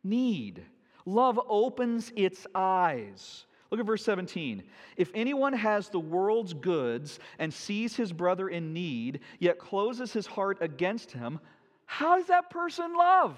need. 0.04 0.64
Love 1.06 1.40
opens 1.50 2.12
its 2.16 2.46
eyes. 2.54 3.46
Look 3.72 3.80
at 3.80 3.86
verse 3.86 4.04
17. 4.04 4.64
If 4.98 5.10
anyone 5.14 5.54
has 5.54 5.90
the 5.90 6.00
world's 6.00 6.54
goods 6.54 7.20
and 7.40 7.54
sees 7.54 7.96
his 7.96 8.14
brother 8.14 8.50
in 8.50 8.72
need, 8.72 9.22
yet 9.40 9.58
closes 9.58 10.14
his 10.14 10.28
heart 10.28 10.60
against 10.62 11.12
him, 11.12 11.40
how 11.86 12.18
does 12.18 12.28
that 12.28 12.50
person 12.50 12.96
love? 12.96 13.38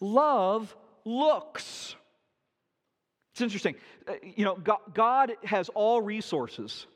Love 0.00 0.74
looks. 1.04 1.94
It's 3.32 3.40
interesting. 3.40 3.76
Uh, 4.06 4.14
you 4.22 4.44
know, 4.44 4.56
God 4.94 5.32
has 5.44 5.68
all 5.70 6.00
resources. 6.00 6.86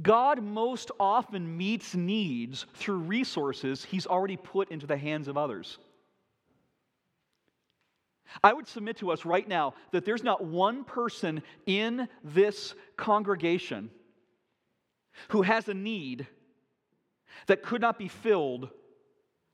God 0.00 0.42
most 0.42 0.90
often 1.00 1.56
meets 1.56 1.94
needs 1.94 2.66
through 2.74 2.98
resources 2.98 3.84
he's 3.84 4.06
already 4.06 4.36
put 4.36 4.70
into 4.70 4.86
the 4.86 4.96
hands 4.96 5.26
of 5.26 5.36
others. 5.36 5.78
I 8.44 8.52
would 8.52 8.68
submit 8.68 8.98
to 8.98 9.10
us 9.10 9.24
right 9.24 9.48
now 9.48 9.74
that 9.92 10.04
there's 10.04 10.22
not 10.22 10.44
one 10.44 10.84
person 10.84 11.42
in 11.66 12.08
this 12.22 12.74
congregation 12.96 13.90
who 15.28 15.42
has 15.42 15.68
a 15.68 15.74
need 15.74 16.26
that 17.46 17.62
could 17.62 17.80
not 17.80 17.98
be 17.98 18.08
filled 18.08 18.68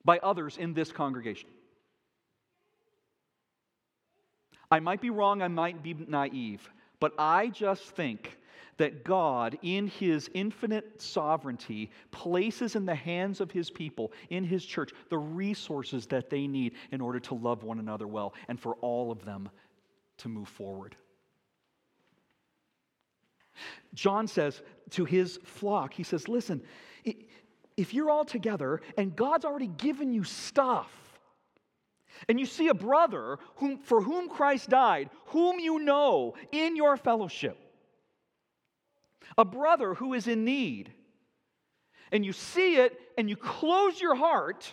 by 0.04 0.18
others 0.18 0.58
in 0.58 0.74
this 0.74 0.92
congregation. 0.92 1.48
I 4.74 4.80
might 4.80 5.00
be 5.00 5.10
wrong, 5.10 5.40
I 5.40 5.46
might 5.46 5.84
be 5.84 5.94
naive, 5.94 6.68
but 6.98 7.12
I 7.16 7.46
just 7.46 7.84
think 7.90 8.38
that 8.76 9.04
God, 9.04 9.56
in 9.62 9.86
His 9.86 10.28
infinite 10.34 11.00
sovereignty, 11.00 11.92
places 12.10 12.74
in 12.74 12.84
the 12.84 12.94
hands 12.94 13.40
of 13.40 13.52
His 13.52 13.70
people, 13.70 14.10
in 14.30 14.42
His 14.42 14.66
church, 14.66 14.90
the 15.10 15.18
resources 15.18 16.08
that 16.08 16.28
they 16.28 16.48
need 16.48 16.72
in 16.90 17.00
order 17.00 17.20
to 17.20 17.36
love 17.36 17.62
one 17.62 17.78
another 17.78 18.08
well 18.08 18.34
and 18.48 18.58
for 18.58 18.74
all 18.80 19.12
of 19.12 19.24
them 19.24 19.48
to 20.16 20.28
move 20.28 20.48
forward. 20.48 20.96
John 23.94 24.26
says 24.26 24.60
to 24.90 25.04
his 25.04 25.38
flock, 25.44 25.94
he 25.94 26.02
says, 26.02 26.28
Listen, 26.28 26.60
if 27.76 27.94
you're 27.94 28.10
all 28.10 28.24
together 28.24 28.80
and 28.98 29.14
God's 29.14 29.44
already 29.44 29.68
given 29.68 30.12
you 30.12 30.24
stuff, 30.24 31.03
and 32.28 32.38
you 32.38 32.46
see 32.46 32.68
a 32.68 32.74
brother 32.74 33.38
whom, 33.56 33.78
for 33.78 34.00
whom 34.00 34.28
Christ 34.28 34.70
died, 34.70 35.10
whom 35.26 35.58
you 35.58 35.78
know 35.78 36.34
in 36.52 36.76
your 36.76 36.96
fellowship, 36.96 37.58
a 39.36 39.44
brother 39.44 39.94
who 39.94 40.14
is 40.14 40.26
in 40.26 40.44
need, 40.44 40.92
and 42.12 42.24
you 42.24 42.32
see 42.32 42.76
it 42.76 42.98
and 43.18 43.28
you 43.28 43.36
close 43.36 44.00
your 44.00 44.14
heart, 44.14 44.70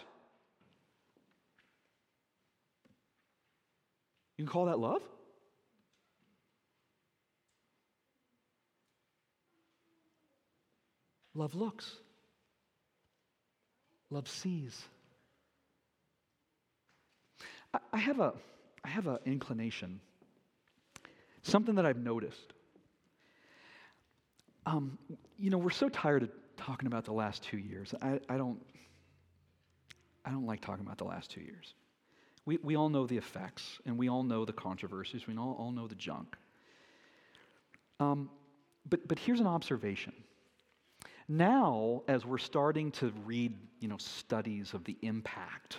you 4.38 4.45
can 4.45 4.51
call 4.51 4.65
that 4.65 4.80
love? 4.80 5.01
Love 11.34 11.56
looks. 11.56 11.95
Love 14.10 14.27
sees. 14.27 14.84
I 17.73 17.97
have 17.97 18.19
a, 18.19 18.34
I 18.84 18.89
have 18.89 19.07
an 19.07 19.17
inclination, 19.25 19.99
something 21.41 21.75
that 21.75 21.86
I've 21.86 21.97
noticed. 21.97 22.53
Um, 24.65 24.97
you 25.38 25.49
know, 25.49 25.57
we're 25.57 25.69
so 25.69 25.89
tired 25.89 26.23
of 26.23 26.29
talking 26.57 26.88
about 26.88 27.05
the 27.05 27.13
last 27.13 27.43
two 27.43 27.57
years. 27.57 27.93
I, 28.01 28.19
I 28.29 28.38
don't, 28.38 28.62
I 30.25 30.31
don't 30.31 30.45
like 30.45 30.62
talking 30.62 30.86
about 30.86 30.97
the 30.97 31.05
last 31.05 31.31
two 31.31 31.41
years. 31.41 31.73
We, 32.45 32.57
we 32.63 32.75
all 32.75 32.89
know 32.89 33.07
the 33.07 33.17
effects, 33.17 33.79
and 33.86 33.97
we 33.97 34.10
all 34.10 34.23
know 34.23 34.45
the 34.45 34.53
controversies. 34.53 35.27
We 35.27 35.38
all, 35.38 35.55
all 35.57 35.71
know 35.71 35.88
the 35.88 35.95
junk. 35.95 36.36
Um, 37.99 38.29
but, 38.89 39.07
but 39.07 39.19
here's 39.19 39.39
an 39.39 39.47
observation. 39.47 40.13
Now, 41.27 42.03
as 42.07 42.25
we're 42.25 42.39
starting 42.39 42.91
to 42.93 43.13
read, 43.25 43.55
you 43.79 43.88
know, 43.88 43.97
studies 43.97 44.73
of 44.73 44.84
the 44.84 44.97
impact 45.01 45.77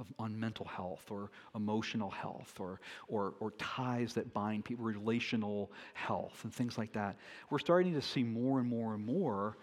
of, 0.00 0.06
on 0.18 0.38
mental 0.38 0.66
health 0.66 1.04
or 1.10 1.30
emotional 1.54 2.10
health 2.10 2.54
or, 2.58 2.80
or, 3.06 3.34
or 3.38 3.52
ties 3.52 4.14
that 4.14 4.32
bind 4.32 4.64
people, 4.64 4.84
relational 4.84 5.70
health, 5.94 6.40
and 6.42 6.52
things 6.52 6.78
like 6.78 6.92
that. 6.94 7.16
We're 7.50 7.58
starting 7.58 7.92
to 7.94 8.02
see 8.02 8.24
more 8.24 8.58
and 8.58 8.68
more 8.68 8.94
and 8.94 9.04
more 9.04 9.58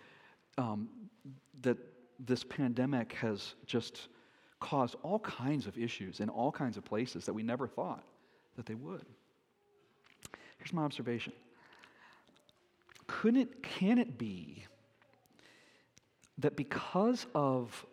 um, 0.57 0.87
that 1.61 1.77
this 2.25 2.43
pandemic 2.43 3.13
has 3.13 3.55
just 3.65 4.07
caused 4.59 4.95
all 5.03 5.19
kinds 5.19 5.67
of 5.67 5.77
issues 5.77 6.19
in 6.19 6.29
all 6.29 6.51
kinds 6.51 6.77
of 6.77 6.85
places 6.85 7.25
that 7.25 7.33
we 7.33 7.43
never 7.43 7.67
thought 7.67 8.03
that 8.55 8.65
they 8.65 8.75
would. 8.75 9.05
Here's 10.57 10.73
my 10.73 10.83
observation. 10.83 11.33
Could 13.05 13.37
it, 13.37 13.63
can 13.63 13.97
it 13.97 14.17
be 14.17 14.65
that 16.39 16.55
because 16.55 17.25
of 17.33 17.85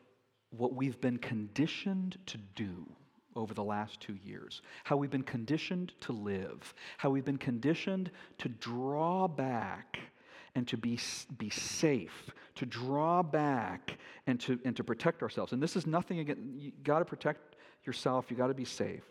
what 0.56 0.74
we've 0.74 1.00
been 1.00 1.18
conditioned 1.18 2.18
to 2.26 2.38
do 2.54 2.86
over 3.36 3.54
the 3.54 3.64
last 3.64 4.00
two 4.00 4.16
years, 4.24 4.62
how 4.84 4.96
we've 4.96 5.10
been 5.10 5.22
conditioned 5.22 5.92
to 6.00 6.12
live, 6.12 6.74
how 6.98 7.10
we've 7.10 7.24
been 7.24 7.38
conditioned 7.38 8.10
to 8.38 8.48
draw 8.48 9.26
back 9.26 9.98
and 10.54 10.68
to 10.68 10.76
be, 10.76 10.98
be 11.36 11.50
safe, 11.50 12.30
to 12.54 12.64
draw 12.64 13.22
back 13.22 13.98
and 14.26 14.38
to, 14.40 14.58
and 14.64 14.76
to 14.76 14.84
protect 14.84 15.22
ourselves. 15.22 15.52
And 15.52 15.62
this 15.62 15.74
is 15.74 15.86
nothing 15.86 16.20
again, 16.20 16.54
you 16.56 16.72
got 16.84 17.00
to 17.00 17.04
protect 17.04 17.56
yourself, 17.84 18.30
you 18.30 18.36
got 18.36 18.48
to 18.48 18.54
be 18.54 18.64
safe. 18.64 19.02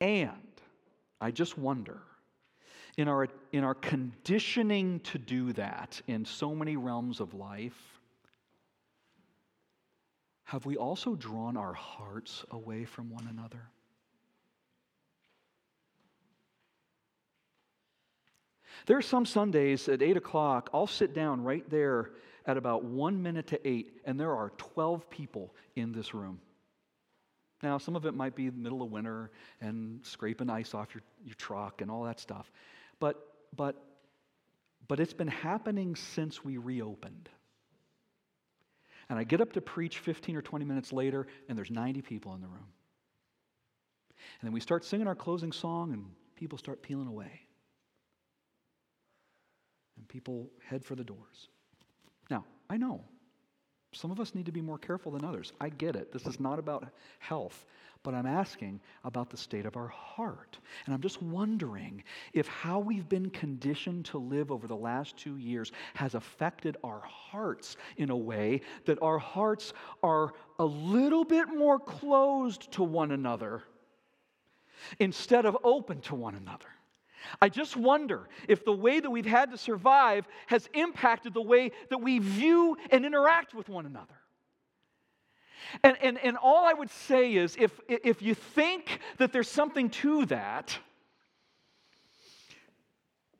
And 0.00 0.30
I 1.20 1.30
just 1.30 1.58
wonder, 1.58 2.00
in 2.96 3.08
our, 3.08 3.28
in 3.52 3.62
our 3.62 3.74
conditioning 3.74 5.00
to 5.00 5.18
do 5.18 5.52
that 5.54 6.00
in 6.06 6.24
so 6.24 6.54
many 6.54 6.76
realms 6.76 7.20
of 7.20 7.34
life, 7.34 7.97
have 10.48 10.64
we 10.64 10.76
also 10.78 11.14
drawn 11.14 11.58
our 11.58 11.74
hearts 11.74 12.42
away 12.50 12.86
from 12.86 13.10
one 13.10 13.28
another? 13.30 13.60
There 18.86 18.96
are 18.96 19.02
some 19.02 19.26
Sundays 19.26 19.90
at 19.90 20.00
8 20.00 20.16
o'clock, 20.16 20.70
I'll 20.72 20.86
sit 20.86 21.12
down 21.12 21.44
right 21.44 21.68
there 21.68 22.12
at 22.46 22.56
about 22.56 22.82
one 22.82 23.22
minute 23.22 23.48
to 23.48 23.68
8, 23.68 24.00
and 24.06 24.18
there 24.18 24.34
are 24.34 24.48
12 24.56 25.10
people 25.10 25.54
in 25.76 25.92
this 25.92 26.14
room. 26.14 26.40
Now, 27.62 27.76
some 27.76 27.94
of 27.94 28.06
it 28.06 28.14
might 28.14 28.34
be 28.34 28.48
the 28.48 28.56
middle 28.56 28.80
of 28.80 28.90
winter 28.90 29.30
and 29.60 30.00
scraping 30.02 30.48
ice 30.48 30.72
off 30.72 30.94
your, 30.94 31.02
your 31.26 31.34
truck 31.34 31.82
and 31.82 31.90
all 31.90 32.04
that 32.04 32.20
stuff. 32.20 32.50
But, 33.00 33.22
but, 33.54 33.76
but 34.88 34.98
it's 34.98 35.12
been 35.12 35.28
happening 35.28 35.94
since 35.94 36.42
we 36.42 36.56
reopened. 36.56 37.28
And 39.08 39.18
I 39.18 39.24
get 39.24 39.40
up 39.40 39.52
to 39.54 39.60
preach 39.60 39.98
15 39.98 40.36
or 40.36 40.42
20 40.42 40.64
minutes 40.64 40.92
later, 40.92 41.26
and 41.48 41.56
there's 41.56 41.70
90 41.70 42.02
people 42.02 42.34
in 42.34 42.40
the 42.40 42.46
room. 42.46 42.66
And 44.40 44.48
then 44.48 44.52
we 44.52 44.60
start 44.60 44.84
singing 44.84 45.06
our 45.06 45.14
closing 45.14 45.52
song, 45.52 45.92
and 45.92 46.04
people 46.36 46.58
start 46.58 46.82
peeling 46.82 47.06
away. 47.06 47.40
And 49.96 50.06
people 50.08 50.50
head 50.64 50.84
for 50.84 50.94
the 50.94 51.04
doors. 51.04 51.48
Now, 52.30 52.44
I 52.68 52.76
know 52.76 53.04
some 53.92 54.10
of 54.10 54.20
us 54.20 54.34
need 54.34 54.46
to 54.46 54.52
be 54.52 54.60
more 54.60 54.78
careful 54.78 55.12
than 55.12 55.24
others. 55.24 55.52
I 55.60 55.70
get 55.70 55.96
it. 55.96 56.12
This 56.12 56.26
is 56.26 56.38
not 56.38 56.58
about 56.58 56.88
health 57.18 57.64
but 58.02 58.14
I'm 58.14 58.26
asking 58.26 58.80
about 59.04 59.30
the 59.30 59.36
state 59.36 59.66
of 59.66 59.76
our 59.76 59.88
heart. 59.88 60.58
And 60.86 60.94
I'm 60.94 61.00
just 61.00 61.20
wondering 61.22 62.02
if 62.32 62.46
how 62.46 62.78
we've 62.78 63.08
been 63.08 63.30
conditioned 63.30 64.06
to 64.06 64.18
live 64.18 64.50
over 64.50 64.66
the 64.66 64.76
last 64.76 65.16
two 65.16 65.36
years 65.36 65.72
has 65.94 66.14
affected 66.14 66.76
our 66.84 67.00
hearts 67.00 67.76
in 67.96 68.10
a 68.10 68.16
way 68.16 68.60
that 68.86 69.02
our 69.02 69.18
hearts 69.18 69.72
are 70.02 70.32
a 70.58 70.64
little 70.64 71.24
bit 71.24 71.48
more 71.48 71.78
closed 71.78 72.70
to 72.72 72.82
one 72.82 73.12
another 73.12 73.62
instead 75.00 75.44
of 75.44 75.56
open 75.64 76.00
to 76.02 76.14
one 76.14 76.34
another. 76.34 76.68
I 77.40 77.48
just 77.48 77.76
wonder 77.76 78.28
if 78.48 78.64
the 78.64 78.72
way 78.72 79.00
that 79.00 79.10
we've 79.10 79.26
had 79.26 79.50
to 79.50 79.58
survive 79.58 80.26
has 80.46 80.68
impacted 80.74 81.34
the 81.34 81.42
way 81.42 81.72
that 81.90 81.98
we 81.98 82.18
view 82.18 82.76
and 82.90 83.04
interact 83.04 83.54
with 83.54 83.68
one 83.68 83.86
another. 83.86 84.14
And, 85.82 85.96
and, 86.02 86.18
and 86.18 86.36
all 86.36 86.64
I 86.64 86.72
would 86.72 86.90
say 86.90 87.34
is 87.34 87.56
if, 87.58 87.78
if 87.88 88.22
you 88.22 88.34
think 88.34 89.00
that 89.18 89.32
there's 89.32 89.48
something 89.48 89.90
to 89.90 90.24
that, 90.26 90.78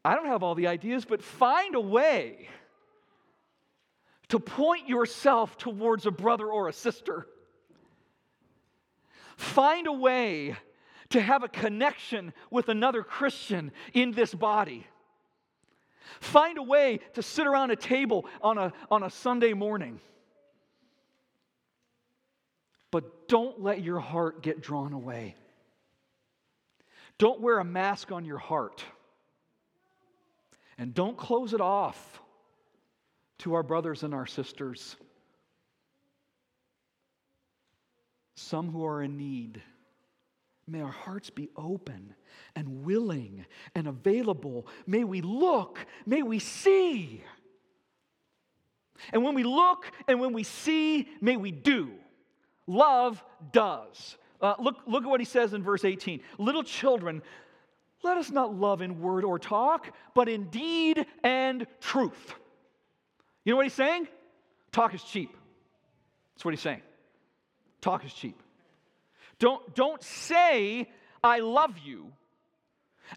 I 0.04 0.14
don't 0.14 0.26
have 0.26 0.42
all 0.42 0.54
the 0.54 0.66
ideas, 0.66 1.04
but 1.04 1.22
find 1.22 1.74
a 1.74 1.80
way 1.80 2.48
to 4.28 4.38
point 4.38 4.88
yourself 4.88 5.56
towards 5.56 6.06
a 6.06 6.10
brother 6.10 6.46
or 6.46 6.68
a 6.68 6.72
sister. 6.72 7.26
Find 9.36 9.86
a 9.86 9.92
way 9.92 10.56
to 11.10 11.20
have 11.20 11.42
a 11.42 11.48
connection 11.48 12.32
with 12.50 12.68
another 12.68 13.02
Christian 13.02 13.72
in 13.94 14.12
this 14.12 14.34
body. 14.34 14.86
Find 16.20 16.58
a 16.58 16.62
way 16.62 17.00
to 17.14 17.22
sit 17.22 17.46
around 17.46 17.70
a 17.70 17.76
table 17.76 18.26
on 18.42 18.58
a, 18.58 18.72
on 18.90 19.02
a 19.02 19.10
Sunday 19.10 19.52
morning 19.52 20.00
But 22.90 23.28
don't 23.28 23.62
let 23.62 23.82
your 23.82 24.00
heart 24.00 24.42
get 24.42 24.60
drawn 24.60 24.92
away. 24.92 25.36
Don't 27.18 27.40
wear 27.40 27.58
a 27.58 27.64
mask 27.64 28.12
on 28.12 28.24
your 28.24 28.38
heart. 28.38 28.84
And 30.78 30.94
don't 30.94 31.16
close 31.16 31.52
it 31.52 31.60
off 31.60 32.20
to 33.38 33.54
our 33.54 33.62
brothers 33.62 34.02
and 34.04 34.14
our 34.14 34.26
sisters. 34.26 34.96
Some 38.36 38.70
who 38.70 38.86
are 38.86 39.02
in 39.02 39.16
need. 39.16 39.60
May 40.68 40.82
our 40.82 40.90
hearts 40.90 41.30
be 41.30 41.48
open 41.56 42.14
and 42.54 42.84
willing 42.84 43.46
and 43.74 43.86
available. 43.86 44.66
May 44.86 45.04
we 45.04 45.20
look, 45.20 45.84
may 46.06 46.22
we 46.22 46.38
see. 46.38 47.22
And 49.12 49.24
when 49.24 49.34
we 49.34 49.44
look 49.44 49.90
and 50.06 50.20
when 50.20 50.32
we 50.32 50.42
see, 50.42 51.08
may 51.20 51.36
we 51.36 51.50
do. 51.50 51.92
Love 52.66 53.24
does. 53.52 54.16
Uh, 54.40 54.54
look, 54.58 54.76
look 54.86 55.04
at 55.04 55.08
what 55.08 55.20
he 55.20 55.26
says 55.26 55.54
in 55.54 55.62
verse 55.62 55.84
18. 55.84 56.20
Little 56.38 56.62
children, 56.62 57.22
let 58.02 58.16
us 58.16 58.30
not 58.30 58.54
love 58.54 58.82
in 58.82 59.00
word 59.00 59.24
or 59.24 59.38
talk, 59.38 59.92
but 60.14 60.28
in 60.28 60.44
deed 60.44 61.04
and 61.24 61.66
truth. 61.80 62.34
You 63.44 63.52
know 63.52 63.56
what 63.56 63.66
he's 63.66 63.74
saying? 63.74 64.06
Talk 64.70 64.94
is 64.94 65.02
cheap. 65.02 65.34
That's 66.34 66.44
what 66.44 66.52
he's 66.52 66.60
saying. 66.60 66.82
Talk 67.80 68.04
is 68.04 68.12
cheap. 68.12 68.40
Don't, 69.38 69.74
don't 69.74 70.02
say, 70.02 70.88
I 71.22 71.40
love 71.40 71.78
you, 71.84 72.12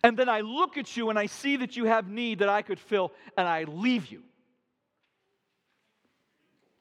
and 0.03 0.17
then 0.17 0.29
I 0.29 0.41
look 0.41 0.77
at 0.77 0.95
you 0.95 1.09
and 1.09 1.19
I 1.19 1.25
see 1.25 1.57
that 1.57 1.75
you 1.75 1.85
have 1.85 2.07
need 2.07 2.39
that 2.39 2.49
I 2.49 2.61
could 2.61 2.79
fill, 2.79 3.11
and 3.37 3.47
I 3.47 3.63
leave 3.63 4.07
you. 4.07 4.21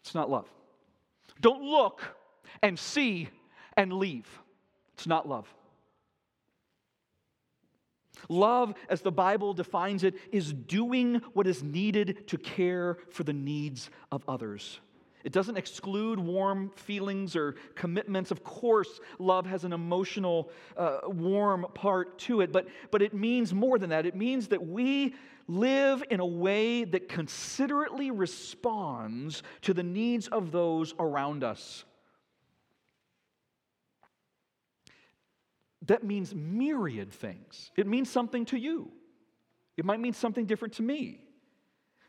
It's 0.02 0.14
not 0.14 0.30
love. 0.30 0.48
Don't 1.40 1.62
look 1.62 2.02
and 2.62 2.78
see 2.78 3.28
and 3.76 3.92
leave. 3.92 4.26
It's 4.94 5.06
not 5.06 5.28
love. 5.28 5.52
Love, 8.28 8.74
as 8.88 9.00
the 9.00 9.12
Bible 9.12 9.54
defines 9.54 10.04
it, 10.04 10.14
is 10.30 10.52
doing 10.52 11.22
what 11.32 11.46
is 11.46 11.62
needed 11.62 12.28
to 12.28 12.36
care 12.36 12.98
for 13.10 13.24
the 13.24 13.32
needs 13.32 13.90
of 14.12 14.22
others. 14.28 14.78
It 15.24 15.32
doesn't 15.32 15.56
exclude 15.56 16.18
warm 16.18 16.70
feelings 16.70 17.36
or 17.36 17.56
commitments. 17.74 18.30
Of 18.30 18.42
course, 18.42 19.00
love 19.18 19.46
has 19.46 19.64
an 19.64 19.72
emotional, 19.72 20.50
uh, 20.76 21.00
warm 21.04 21.66
part 21.74 22.18
to 22.20 22.40
it, 22.40 22.52
but, 22.52 22.68
but 22.90 23.02
it 23.02 23.12
means 23.12 23.52
more 23.52 23.78
than 23.78 23.90
that. 23.90 24.06
It 24.06 24.14
means 24.14 24.48
that 24.48 24.66
we 24.66 25.14
live 25.46 26.02
in 26.10 26.20
a 26.20 26.26
way 26.26 26.84
that 26.84 27.08
considerately 27.08 28.10
responds 28.10 29.42
to 29.62 29.74
the 29.74 29.82
needs 29.82 30.28
of 30.28 30.52
those 30.52 30.94
around 30.98 31.44
us. 31.44 31.84
That 35.86 36.04
means 36.04 36.34
myriad 36.34 37.12
things. 37.12 37.72
It 37.76 37.86
means 37.86 38.10
something 38.10 38.44
to 38.46 38.58
you, 38.58 38.90
it 39.76 39.84
might 39.84 40.00
mean 40.00 40.14
something 40.14 40.46
different 40.46 40.74
to 40.74 40.82
me 40.82 41.29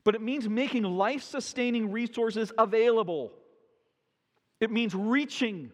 but 0.04 0.16
it 0.16 0.22
means 0.22 0.48
making 0.50 0.84
life 0.84 1.24
sustaining 1.24 1.92
resources 1.92 2.52
available. 2.58 3.32
It 4.60 4.72
means 4.72 4.96
reaching. 4.96 5.72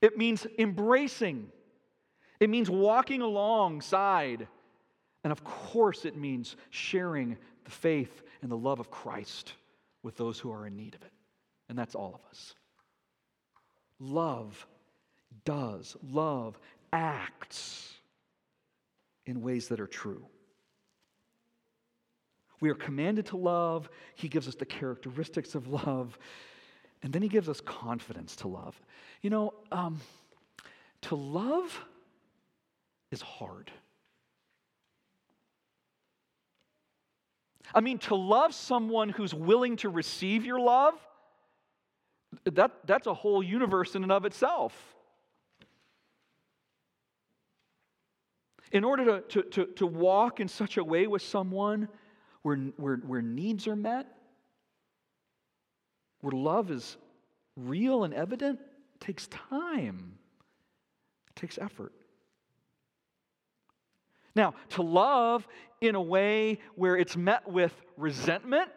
It 0.00 0.16
means 0.16 0.46
embracing. 0.58 1.48
It 2.38 2.50
means 2.50 2.70
walking 2.70 3.20
alongside. 3.20 4.46
And 5.24 5.32
of 5.32 5.44
course, 5.44 6.04
it 6.04 6.16
means 6.16 6.56
sharing 6.70 7.36
the 7.64 7.70
faith 7.70 8.22
and 8.42 8.50
the 8.50 8.56
love 8.56 8.80
of 8.80 8.90
Christ 8.90 9.54
with 10.02 10.16
those 10.16 10.38
who 10.38 10.50
are 10.50 10.66
in 10.66 10.76
need 10.76 10.94
of 10.94 11.02
it. 11.02 11.12
And 11.68 11.78
that's 11.78 11.94
all 11.94 12.14
of 12.14 12.30
us. 12.30 12.54
Love 13.98 14.66
does, 15.44 15.96
love 16.10 16.58
acts 16.92 17.94
in 19.26 19.42
ways 19.42 19.68
that 19.68 19.78
are 19.78 19.86
true. 19.86 20.24
We 22.60 22.68
are 22.68 22.74
commanded 22.74 23.26
to 23.26 23.36
love. 23.36 23.88
He 24.14 24.28
gives 24.28 24.46
us 24.46 24.54
the 24.54 24.66
characteristics 24.66 25.54
of 25.54 25.68
love. 25.68 26.18
And 27.02 27.12
then 27.12 27.22
he 27.22 27.28
gives 27.28 27.48
us 27.48 27.60
confidence 27.60 28.36
to 28.36 28.48
love. 28.48 28.80
You 29.22 29.30
know, 29.30 29.54
um, 29.72 30.00
to 31.02 31.14
love 31.14 31.80
is 33.10 33.22
hard. 33.22 33.70
I 37.74 37.80
mean, 37.80 37.98
to 37.98 38.14
love 38.14 38.54
someone 38.54 39.08
who's 39.08 39.32
willing 39.32 39.76
to 39.76 39.88
receive 39.88 40.44
your 40.44 40.60
love, 40.60 40.94
that, 42.44 42.72
that's 42.84 43.06
a 43.06 43.14
whole 43.14 43.42
universe 43.42 43.94
in 43.94 44.02
and 44.02 44.12
of 44.12 44.24
itself. 44.24 44.74
In 48.72 48.84
order 48.84 49.04
to, 49.04 49.20
to, 49.20 49.42
to, 49.50 49.66
to 49.76 49.86
walk 49.86 50.40
in 50.40 50.48
such 50.48 50.76
a 50.76 50.84
way 50.84 51.06
with 51.06 51.22
someone 51.22 51.88
where, 52.42 52.56
where, 52.76 52.96
where 52.96 53.22
needs 53.22 53.66
are 53.66 53.76
met, 53.76 54.06
where 56.20 56.32
love 56.32 56.70
is 56.70 56.96
real 57.56 58.04
and 58.04 58.14
evident, 58.14 58.58
takes 58.98 59.26
time, 59.28 60.18
it 61.28 61.36
takes 61.36 61.58
effort. 61.58 61.92
Now, 64.34 64.54
to 64.70 64.82
love 64.82 65.46
in 65.80 65.94
a 65.94 66.02
way 66.02 66.60
where 66.76 66.96
it's 66.96 67.16
met 67.16 67.48
with 67.48 67.72
resentment, 67.96 68.70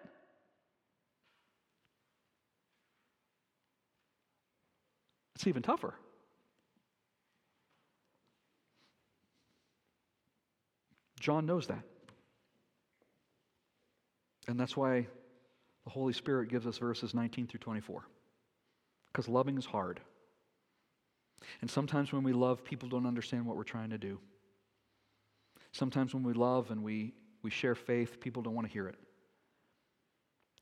it's 5.35 5.47
even 5.47 5.61
tougher. 5.61 5.93
John 11.19 11.45
knows 11.45 11.67
that. 11.67 11.83
And 14.47 14.59
that's 14.59 14.75
why 14.75 15.07
the 15.83 15.89
Holy 15.89 16.13
Spirit 16.13 16.49
gives 16.49 16.67
us 16.67 16.77
verses 16.77 17.13
19 17.13 17.47
through 17.47 17.59
24. 17.59 18.05
Because 19.11 19.27
loving 19.27 19.57
is 19.57 19.65
hard. 19.65 19.99
And 21.61 21.69
sometimes 21.69 22.11
when 22.13 22.23
we 22.23 22.33
love, 22.33 22.63
people 22.63 22.89
don't 22.89 23.05
understand 23.05 23.45
what 23.45 23.57
we're 23.57 23.63
trying 23.63 23.89
to 23.89 23.97
do. 23.97 24.19
Sometimes 25.71 26.13
when 26.13 26.23
we 26.23 26.33
love 26.33 26.71
and 26.71 26.83
we, 26.83 27.13
we 27.41 27.49
share 27.49 27.75
faith, 27.75 28.19
people 28.19 28.41
don't 28.41 28.55
want 28.55 28.67
to 28.67 28.73
hear 28.73 28.87
it. 28.87 28.95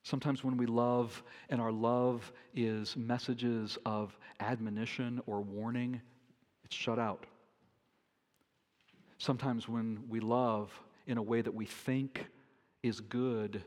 Sometimes 0.03 0.43
when 0.43 0.57
we 0.57 0.65
love 0.65 1.21
and 1.49 1.61
our 1.61 1.71
love 1.71 2.31
is 2.55 2.97
messages 2.97 3.77
of 3.85 4.17
admonition 4.39 5.21
or 5.27 5.41
warning, 5.41 6.01
it's 6.63 6.75
shut 6.75 6.97
out. 6.97 7.25
Sometimes 9.19 9.69
when 9.69 10.03
we 10.09 10.19
love 10.19 10.71
in 11.05 11.19
a 11.19 11.21
way 11.21 11.41
that 11.41 11.53
we 11.53 11.65
think 11.65 12.25
is 12.83 12.99
good 12.99 13.63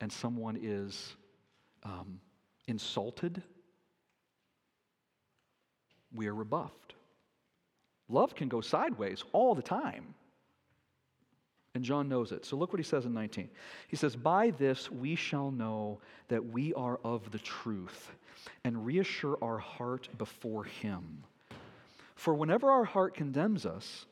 and 0.00 0.12
someone 0.12 0.58
is 0.60 1.16
um, 1.82 2.20
insulted, 2.66 3.42
we 6.14 6.26
are 6.26 6.34
rebuffed. 6.34 6.94
Love 8.08 8.34
can 8.34 8.48
go 8.48 8.60
sideways 8.60 9.24
all 9.32 9.54
the 9.54 9.62
time. 9.62 10.14
And 11.74 11.84
John 11.84 12.08
knows 12.08 12.32
it. 12.32 12.44
So 12.44 12.56
look 12.56 12.72
what 12.72 12.80
he 12.80 12.84
says 12.84 13.04
in 13.04 13.12
19. 13.12 13.48
He 13.88 13.96
says, 13.96 14.16
By 14.16 14.50
this 14.50 14.90
we 14.90 15.14
shall 15.14 15.50
know 15.50 16.00
that 16.28 16.44
we 16.44 16.72
are 16.74 16.98
of 17.04 17.30
the 17.30 17.38
truth 17.38 18.10
and 18.64 18.84
reassure 18.86 19.38
our 19.42 19.58
heart 19.58 20.08
before 20.16 20.64
him. 20.64 21.24
For 22.14 22.34
whenever 22.34 22.70
our 22.70 22.84
heart 22.84 23.14
condemns 23.14 23.66
us, 23.66 24.06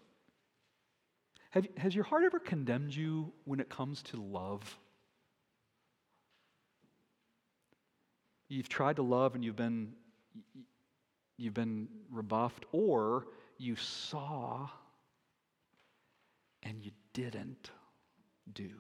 have, 1.57 1.67
has 1.79 1.95
your 1.95 2.05
heart 2.05 2.25
ever 2.25 2.39
condemned 2.39 2.95
you 2.95 3.33
when 3.45 3.61
it 3.61 3.71
comes 3.71 4.03
to 4.03 4.19
love? 4.19 4.79
You've 8.49 8.69
tried 8.69 8.97
to 8.97 9.03
love 9.03 9.35
and 9.35 9.43
you've 9.43 9.57
been, 9.57 9.95
you've 11.39 11.55
been 11.55 11.89
rebuffed, 12.11 12.67
or 12.73 13.27
you 13.57 13.75
saw 13.77 14.69
and 16.63 16.85
you 16.85 16.91
didn't 17.15 17.71
do. 18.53 18.71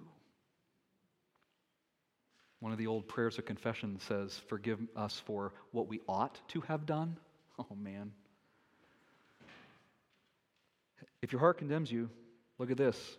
One 2.60 2.72
of 2.72 2.78
the 2.78 2.88
old 2.88 3.08
prayers 3.08 3.38
of 3.38 3.46
confession 3.46 3.98
says, 4.00 4.38
Forgive 4.48 4.80
us 4.94 5.22
for 5.24 5.54
what 5.72 5.88
we 5.88 6.00
ought 6.06 6.38
to 6.48 6.60
have 6.62 6.86
done. 6.86 7.16
Oh, 7.58 7.74
man. 7.74 8.12
If 11.22 11.32
your 11.32 11.40
heart 11.40 11.56
condemns 11.56 11.90
you, 11.90 12.10
Look 12.58 12.70
at 12.70 12.76
this 12.76 13.18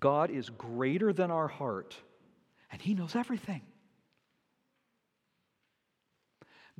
God 0.00 0.30
is 0.30 0.48
greater 0.50 1.12
than 1.12 1.30
our 1.30 1.48
heart, 1.48 1.96
and 2.70 2.80
He 2.80 2.94
knows 2.94 3.16
everything. 3.16 3.62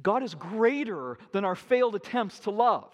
God 0.03 0.23
is 0.23 0.35
greater 0.35 1.18
than 1.33 1.45
our 1.45 1.55
failed 1.55 1.95
attempts 1.95 2.40
to 2.40 2.51
love. 2.51 2.92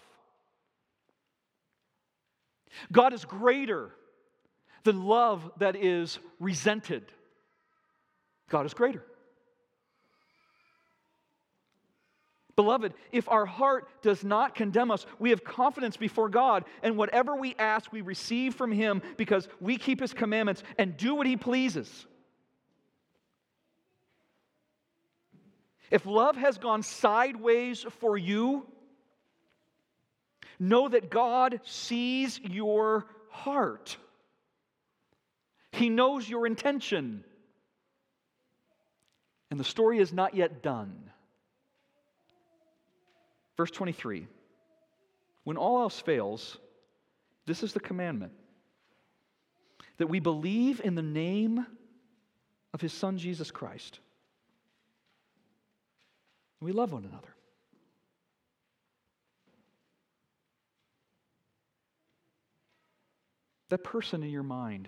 God 2.91 3.13
is 3.13 3.25
greater 3.25 3.91
than 4.83 5.03
love 5.03 5.49
that 5.57 5.75
is 5.75 6.19
resented. 6.39 7.11
God 8.49 8.65
is 8.65 8.73
greater. 8.73 9.03
Beloved, 12.59 12.93
if 13.13 13.29
our 13.29 13.45
heart 13.45 13.87
does 14.01 14.21
not 14.21 14.53
condemn 14.53 14.91
us, 14.91 15.05
we 15.17 15.29
have 15.29 15.45
confidence 15.45 15.95
before 15.95 16.27
God, 16.27 16.65
and 16.83 16.97
whatever 16.97 17.33
we 17.33 17.55
ask, 17.57 17.89
we 17.93 18.01
receive 18.01 18.53
from 18.53 18.73
Him 18.73 19.01
because 19.15 19.47
we 19.61 19.77
keep 19.77 20.01
His 20.01 20.13
commandments 20.13 20.61
and 20.77 20.97
do 20.97 21.15
what 21.15 21.25
He 21.25 21.37
pleases. 21.37 22.05
If 25.89 26.05
love 26.05 26.35
has 26.35 26.57
gone 26.57 26.83
sideways 26.83 27.85
for 28.01 28.17
you, 28.17 28.67
know 30.59 30.89
that 30.89 31.09
God 31.09 31.61
sees 31.63 32.41
your 32.41 33.05
heart. 33.29 33.95
He 35.71 35.89
knows 35.89 36.27
your 36.27 36.45
intention. 36.45 37.23
And 39.49 39.57
the 39.57 39.63
story 39.63 39.99
is 39.99 40.11
not 40.11 40.35
yet 40.35 40.61
done. 40.61 41.09
Verse 43.59 43.71
23 43.71 44.25
When 45.43 45.57
all 45.57 45.81
else 45.81 45.99
fails, 45.99 46.57
this 47.45 47.61
is 47.61 47.73
the 47.73 47.81
commandment 47.81 48.31
that 49.97 50.07
we 50.07 50.21
believe 50.21 50.79
in 50.81 50.95
the 50.95 51.01
name 51.01 51.65
of 52.73 52.79
his 52.79 52.93
Son, 52.93 53.17
Jesus 53.17 53.51
Christ. 53.51 53.99
We 56.61 56.71
love 56.71 56.93
one 56.93 57.03
another. 57.03 57.35
That 63.67 63.83
person 63.83 64.23
in 64.23 64.29
your 64.29 64.43
mind, 64.43 64.87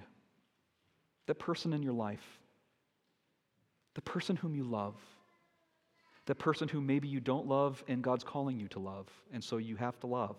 that 1.28 1.40
person 1.40 1.74
in 1.74 1.84
your 1.84 1.92
life, 1.92 2.40
the 3.96 4.02
person 4.02 4.38
whom 4.38 4.56
you 4.56 4.64
love 4.64 4.96
the 6.28 6.36
person 6.36 6.68
who 6.68 6.82
maybe 6.82 7.08
you 7.08 7.20
don't 7.20 7.48
love 7.48 7.84
and 7.88 8.04
God's 8.04 8.24
calling 8.24 8.60
you 8.60 8.68
to 8.70 8.80
love, 8.80 9.08
and 9.34 9.44
so 9.44 9.58
you 9.58 9.76
have 9.76 10.00
to 10.02 10.08
love. 10.08 10.38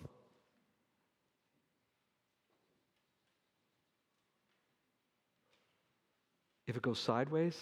If 6.67 6.77
it 6.77 6.83
goes 6.83 6.99
sideways, 6.99 7.57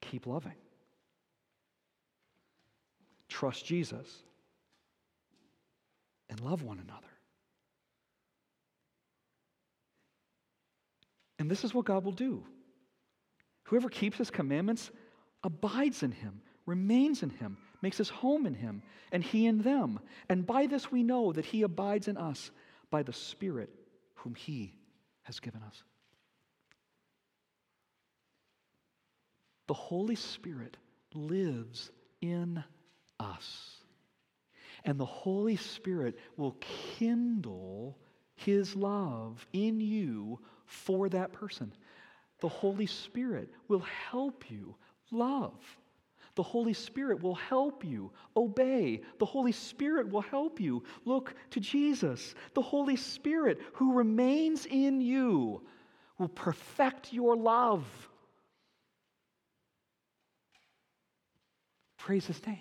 keep 0.00 0.26
loving. 0.26 0.56
Trust 3.28 3.64
Jesus 3.64 4.06
and 6.28 6.40
love 6.40 6.62
one 6.62 6.78
another. 6.78 7.06
And 11.38 11.50
this 11.50 11.64
is 11.64 11.72
what 11.72 11.86
God 11.86 12.04
will 12.04 12.12
do. 12.12 12.44
Whoever 13.70 13.88
keeps 13.88 14.18
his 14.18 14.32
commandments 14.32 14.90
abides 15.44 16.02
in 16.02 16.10
him, 16.10 16.42
remains 16.66 17.22
in 17.22 17.30
him, 17.30 17.56
makes 17.82 17.98
his 17.98 18.08
home 18.08 18.44
in 18.44 18.54
him, 18.54 18.82
and 19.12 19.22
he 19.22 19.46
in 19.46 19.62
them. 19.62 20.00
And 20.28 20.44
by 20.44 20.66
this 20.66 20.90
we 20.90 21.04
know 21.04 21.32
that 21.32 21.44
he 21.44 21.62
abides 21.62 22.08
in 22.08 22.16
us 22.16 22.50
by 22.90 23.04
the 23.04 23.12
Spirit 23.12 23.70
whom 24.14 24.34
he 24.34 24.74
has 25.22 25.38
given 25.38 25.62
us. 25.62 25.84
The 29.68 29.74
Holy 29.74 30.16
Spirit 30.16 30.76
lives 31.14 31.92
in 32.20 32.64
us. 33.20 33.76
And 34.84 34.98
the 34.98 35.06
Holy 35.06 35.54
Spirit 35.54 36.18
will 36.36 36.56
kindle 36.98 37.98
his 38.34 38.74
love 38.74 39.46
in 39.52 39.80
you 39.80 40.40
for 40.66 41.08
that 41.10 41.32
person. 41.32 41.72
The 42.40 42.48
Holy 42.48 42.86
Spirit 42.86 43.50
will 43.68 43.84
help 44.10 44.50
you 44.50 44.74
love. 45.10 45.54
The 46.36 46.42
Holy 46.42 46.72
Spirit 46.72 47.22
will 47.22 47.34
help 47.34 47.84
you 47.84 48.12
obey. 48.36 49.02
The 49.18 49.26
Holy 49.26 49.52
Spirit 49.52 50.08
will 50.10 50.22
help 50.22 50.60
you 50.60 50.82
look 51.04 51.34
to 51.50 51.60
Jesus. 51.60 52.34
The 52.54 52.62
Holy 52.62 52.96
Spirit, 52.96 53.60
who 53.74 53.94
remains 53.94 54.64
in 54.66 55.00
you, 55.00 55.62
will 56.18 56.28
perfect 56.28 57.12
your 57.12 57.36
love. 57.36 57.84
Praise 61.98 62.26
His 62.26 62.46
name. 62.46 62.58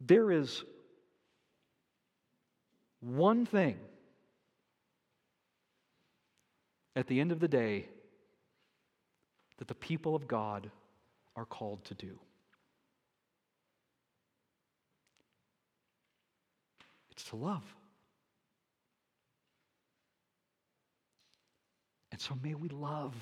There 0.00 0.32
is 0.32 0.64
one 3.02 3.44
thing 3.44 3.76
at 6.94 7.08
the 7.08 7.20
end 7.20 7.32
of 7.32 7.40
the 7.40 7.48
day 7.48 7.86
that 9.58 9.68
the 9.68 9.74
people 9.74 10.14
of 10.14 10.28
God 10.28 10.70
are 11.36 11.44
called 11.44 11.84
to 11.86 11.94
do. 11.94 12.18
It's 17.10 17.24
to 17.24 17.36
love. 17.36 17.64
And 22.10 22.20
so 22.20 22.38
may 22.42 22.54
we 22.54 22.68
love 22.68 23.14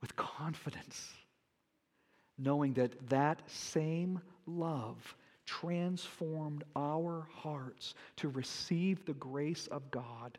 with 0.00 0.14
confidence, 0.16 1.10
knowing 2.36 2.74
that 2.74 3.08
that 3.08 3.40
same 3.48 4.20
love 4.46 5.14
transformed 5.46 6.64
our 6.74 7.26
hearts 7.32 7.94
to 8.16 8.28
receive 8.28 9.04
the 9.04 9.14
grace 9.14 9.66
of 9.68 9.90
God. 9.90 10.38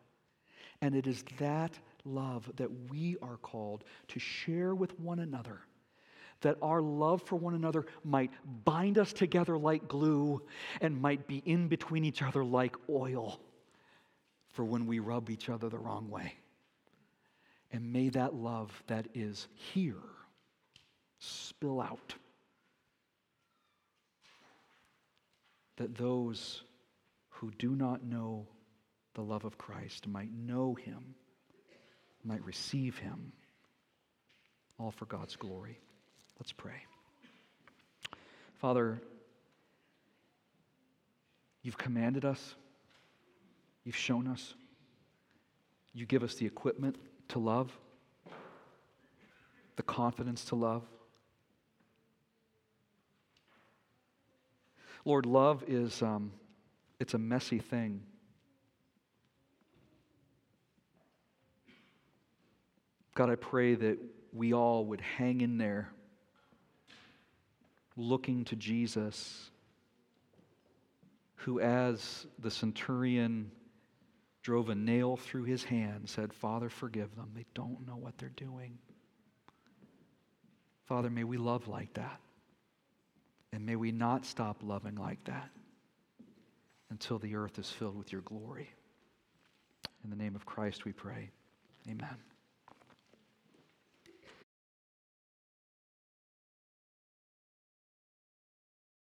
And 0.82 0.96
it 0.96 1.08
is 1.08 1.24
that 1.40 1.80
love 2.06 2.50
that 2.58 2.70
we 2.90 3.18
are 3.22 3.38
called 3.38 3.84
to 4.10 4.20
share 4.20 4.76
with 4.76 5.00
one 5.00 5.20
another. 5.20 5.62
That 6.42 6.58
our 6.62 6.82
love 6.82 7.24
for 7.24 7.36
one 7.36 7.56
another 7.56 7.86
might 8.04 8.32
bind 8.64 9.00
us 9.00 9.12
together 9.12 9.58
like 9.58 9.88
glue 9.88 10.42
and 10.82 11.02
might 11.02 11.26
be 11.28 11.42
in 11.46 11.68
between 11.68 12.04
each 12.04 12.22
other 12.22 12.46
like 12.46 12.76
oil 12.90 13.40
for 14.50 14.64
when 14.64 14.86
we 14.86 15.00
rub 15.00 15.30
each 15.32 15.50
other 15.50 15.68
the 15.68 15.80
wrong 15.80 16.10
way. 16.10 16.36
And 17.72 17.92
may 17.92 18.10
that 18.10 18.36
love 18.36 18.72
that 18.88 19.08
is 19.16 19.48
here 19.56 19.96
spill 21.20 21.82
out 21.82 22.14
that 25.78 25.96
those 25.96 26.64
who 27.30 27.52
do 27.58 27.76
not 27.76 28.04
know 28.04 28.48
the 29.14 29.22
love 29.22 29.46
of 29.46 29.58
Christ 29.58 30.08
might 30.08 30.32
know 30.32 30.76
him, 30.76 31.16
might 32.24 32.44
receive 32.44 32.98
him, 32.98 33.32
all 34.80 34.92
for 34.92 35.06
God's 35.06 35.36
glory. 35.36 35.80
Let's 36.40 36.52
pray. 36.52 36.84
Father, 38.60 39.02
you've 41.62 41.78
commanded 41.78 42.26
us, 42.26 42.56
you've 43.84 43.96
shown 43.96 44.28
us, 44.28 44.54
you 45.94 46.06
give 46.06 46.24
us 46.24 46.36
the 46.36 46.46
equipment 46.46 46.96
to 47.30 47.40
love, 47.40 47.72
the 49.76 49.84
confidence 49.84 50.46
to 50.46 50.56
love. 50.56 50.84
Lord, 55.08 55.26
love 55.26 55.64
is 55.70 56.02
um, 56.02 56.34
it's 57.00 57.14
a 57.14 57.18
messy 57.18 57.60
thing. 57.60 58.02
God, 63.16 63.30
I 63.30 63.36
pray 63.36 63.76
that 63.76 64.00
we 64.34 64.54
all 64.54 64.86
would 64.88 65.00
hang 65.00 65.40
in 65.40 65.58
there 65.58 65.94
looking 67.96 68.44
to 68.44 68.58
Jesus, 68.58 69.50
who, 71.36 71.62
as 71.62 72.28
the 72.40 72.52
centurion 72.52 73.50
drove 74.42 74.68
a 74.68 74.76
nail 74.76 75.16
through 75.16 75.46
his 75.46 75.64
hand, 75.64 76.10
said, 76.10 76.34
Father, 76.34 76.68
forgive 76.68 77.16
them. 77.16 77.32
They 77.34 77.46
don't 77.54 77.88
know 77.88 77.96
what 77.96 78.18
they're 78.18 78.28
doing. 78.36 78.78
Father, 80.84 81.10
may 81.10 81.24
we 81.24 81.38
love 81.38 81.70
like 81.70 81.94
that. 81.94 82.20
And 83.54 83.66
may 83.66 83.76
we 83.76 83.92
not 83.92 84.26
stop 84.26 84.58
loving 84.62 84.96
like 84.96 85.24
that 85.26 85.50
until 86.90 87.20
the 87.20 87.36
earth 87.36 87.60
is 87.60 87.70
filled 87.70 87.98
with 87.98 88.12
your 88.12 88.22
glory. 88.22 88.70
In 90.04 90.10
the 90.10 90.16
name 90.16 90.36
of 90.36 90.46
Christ 90.46 90.86
we 90.86 90.92
pray. 90.92 91.32
Amen. 91.90 92.18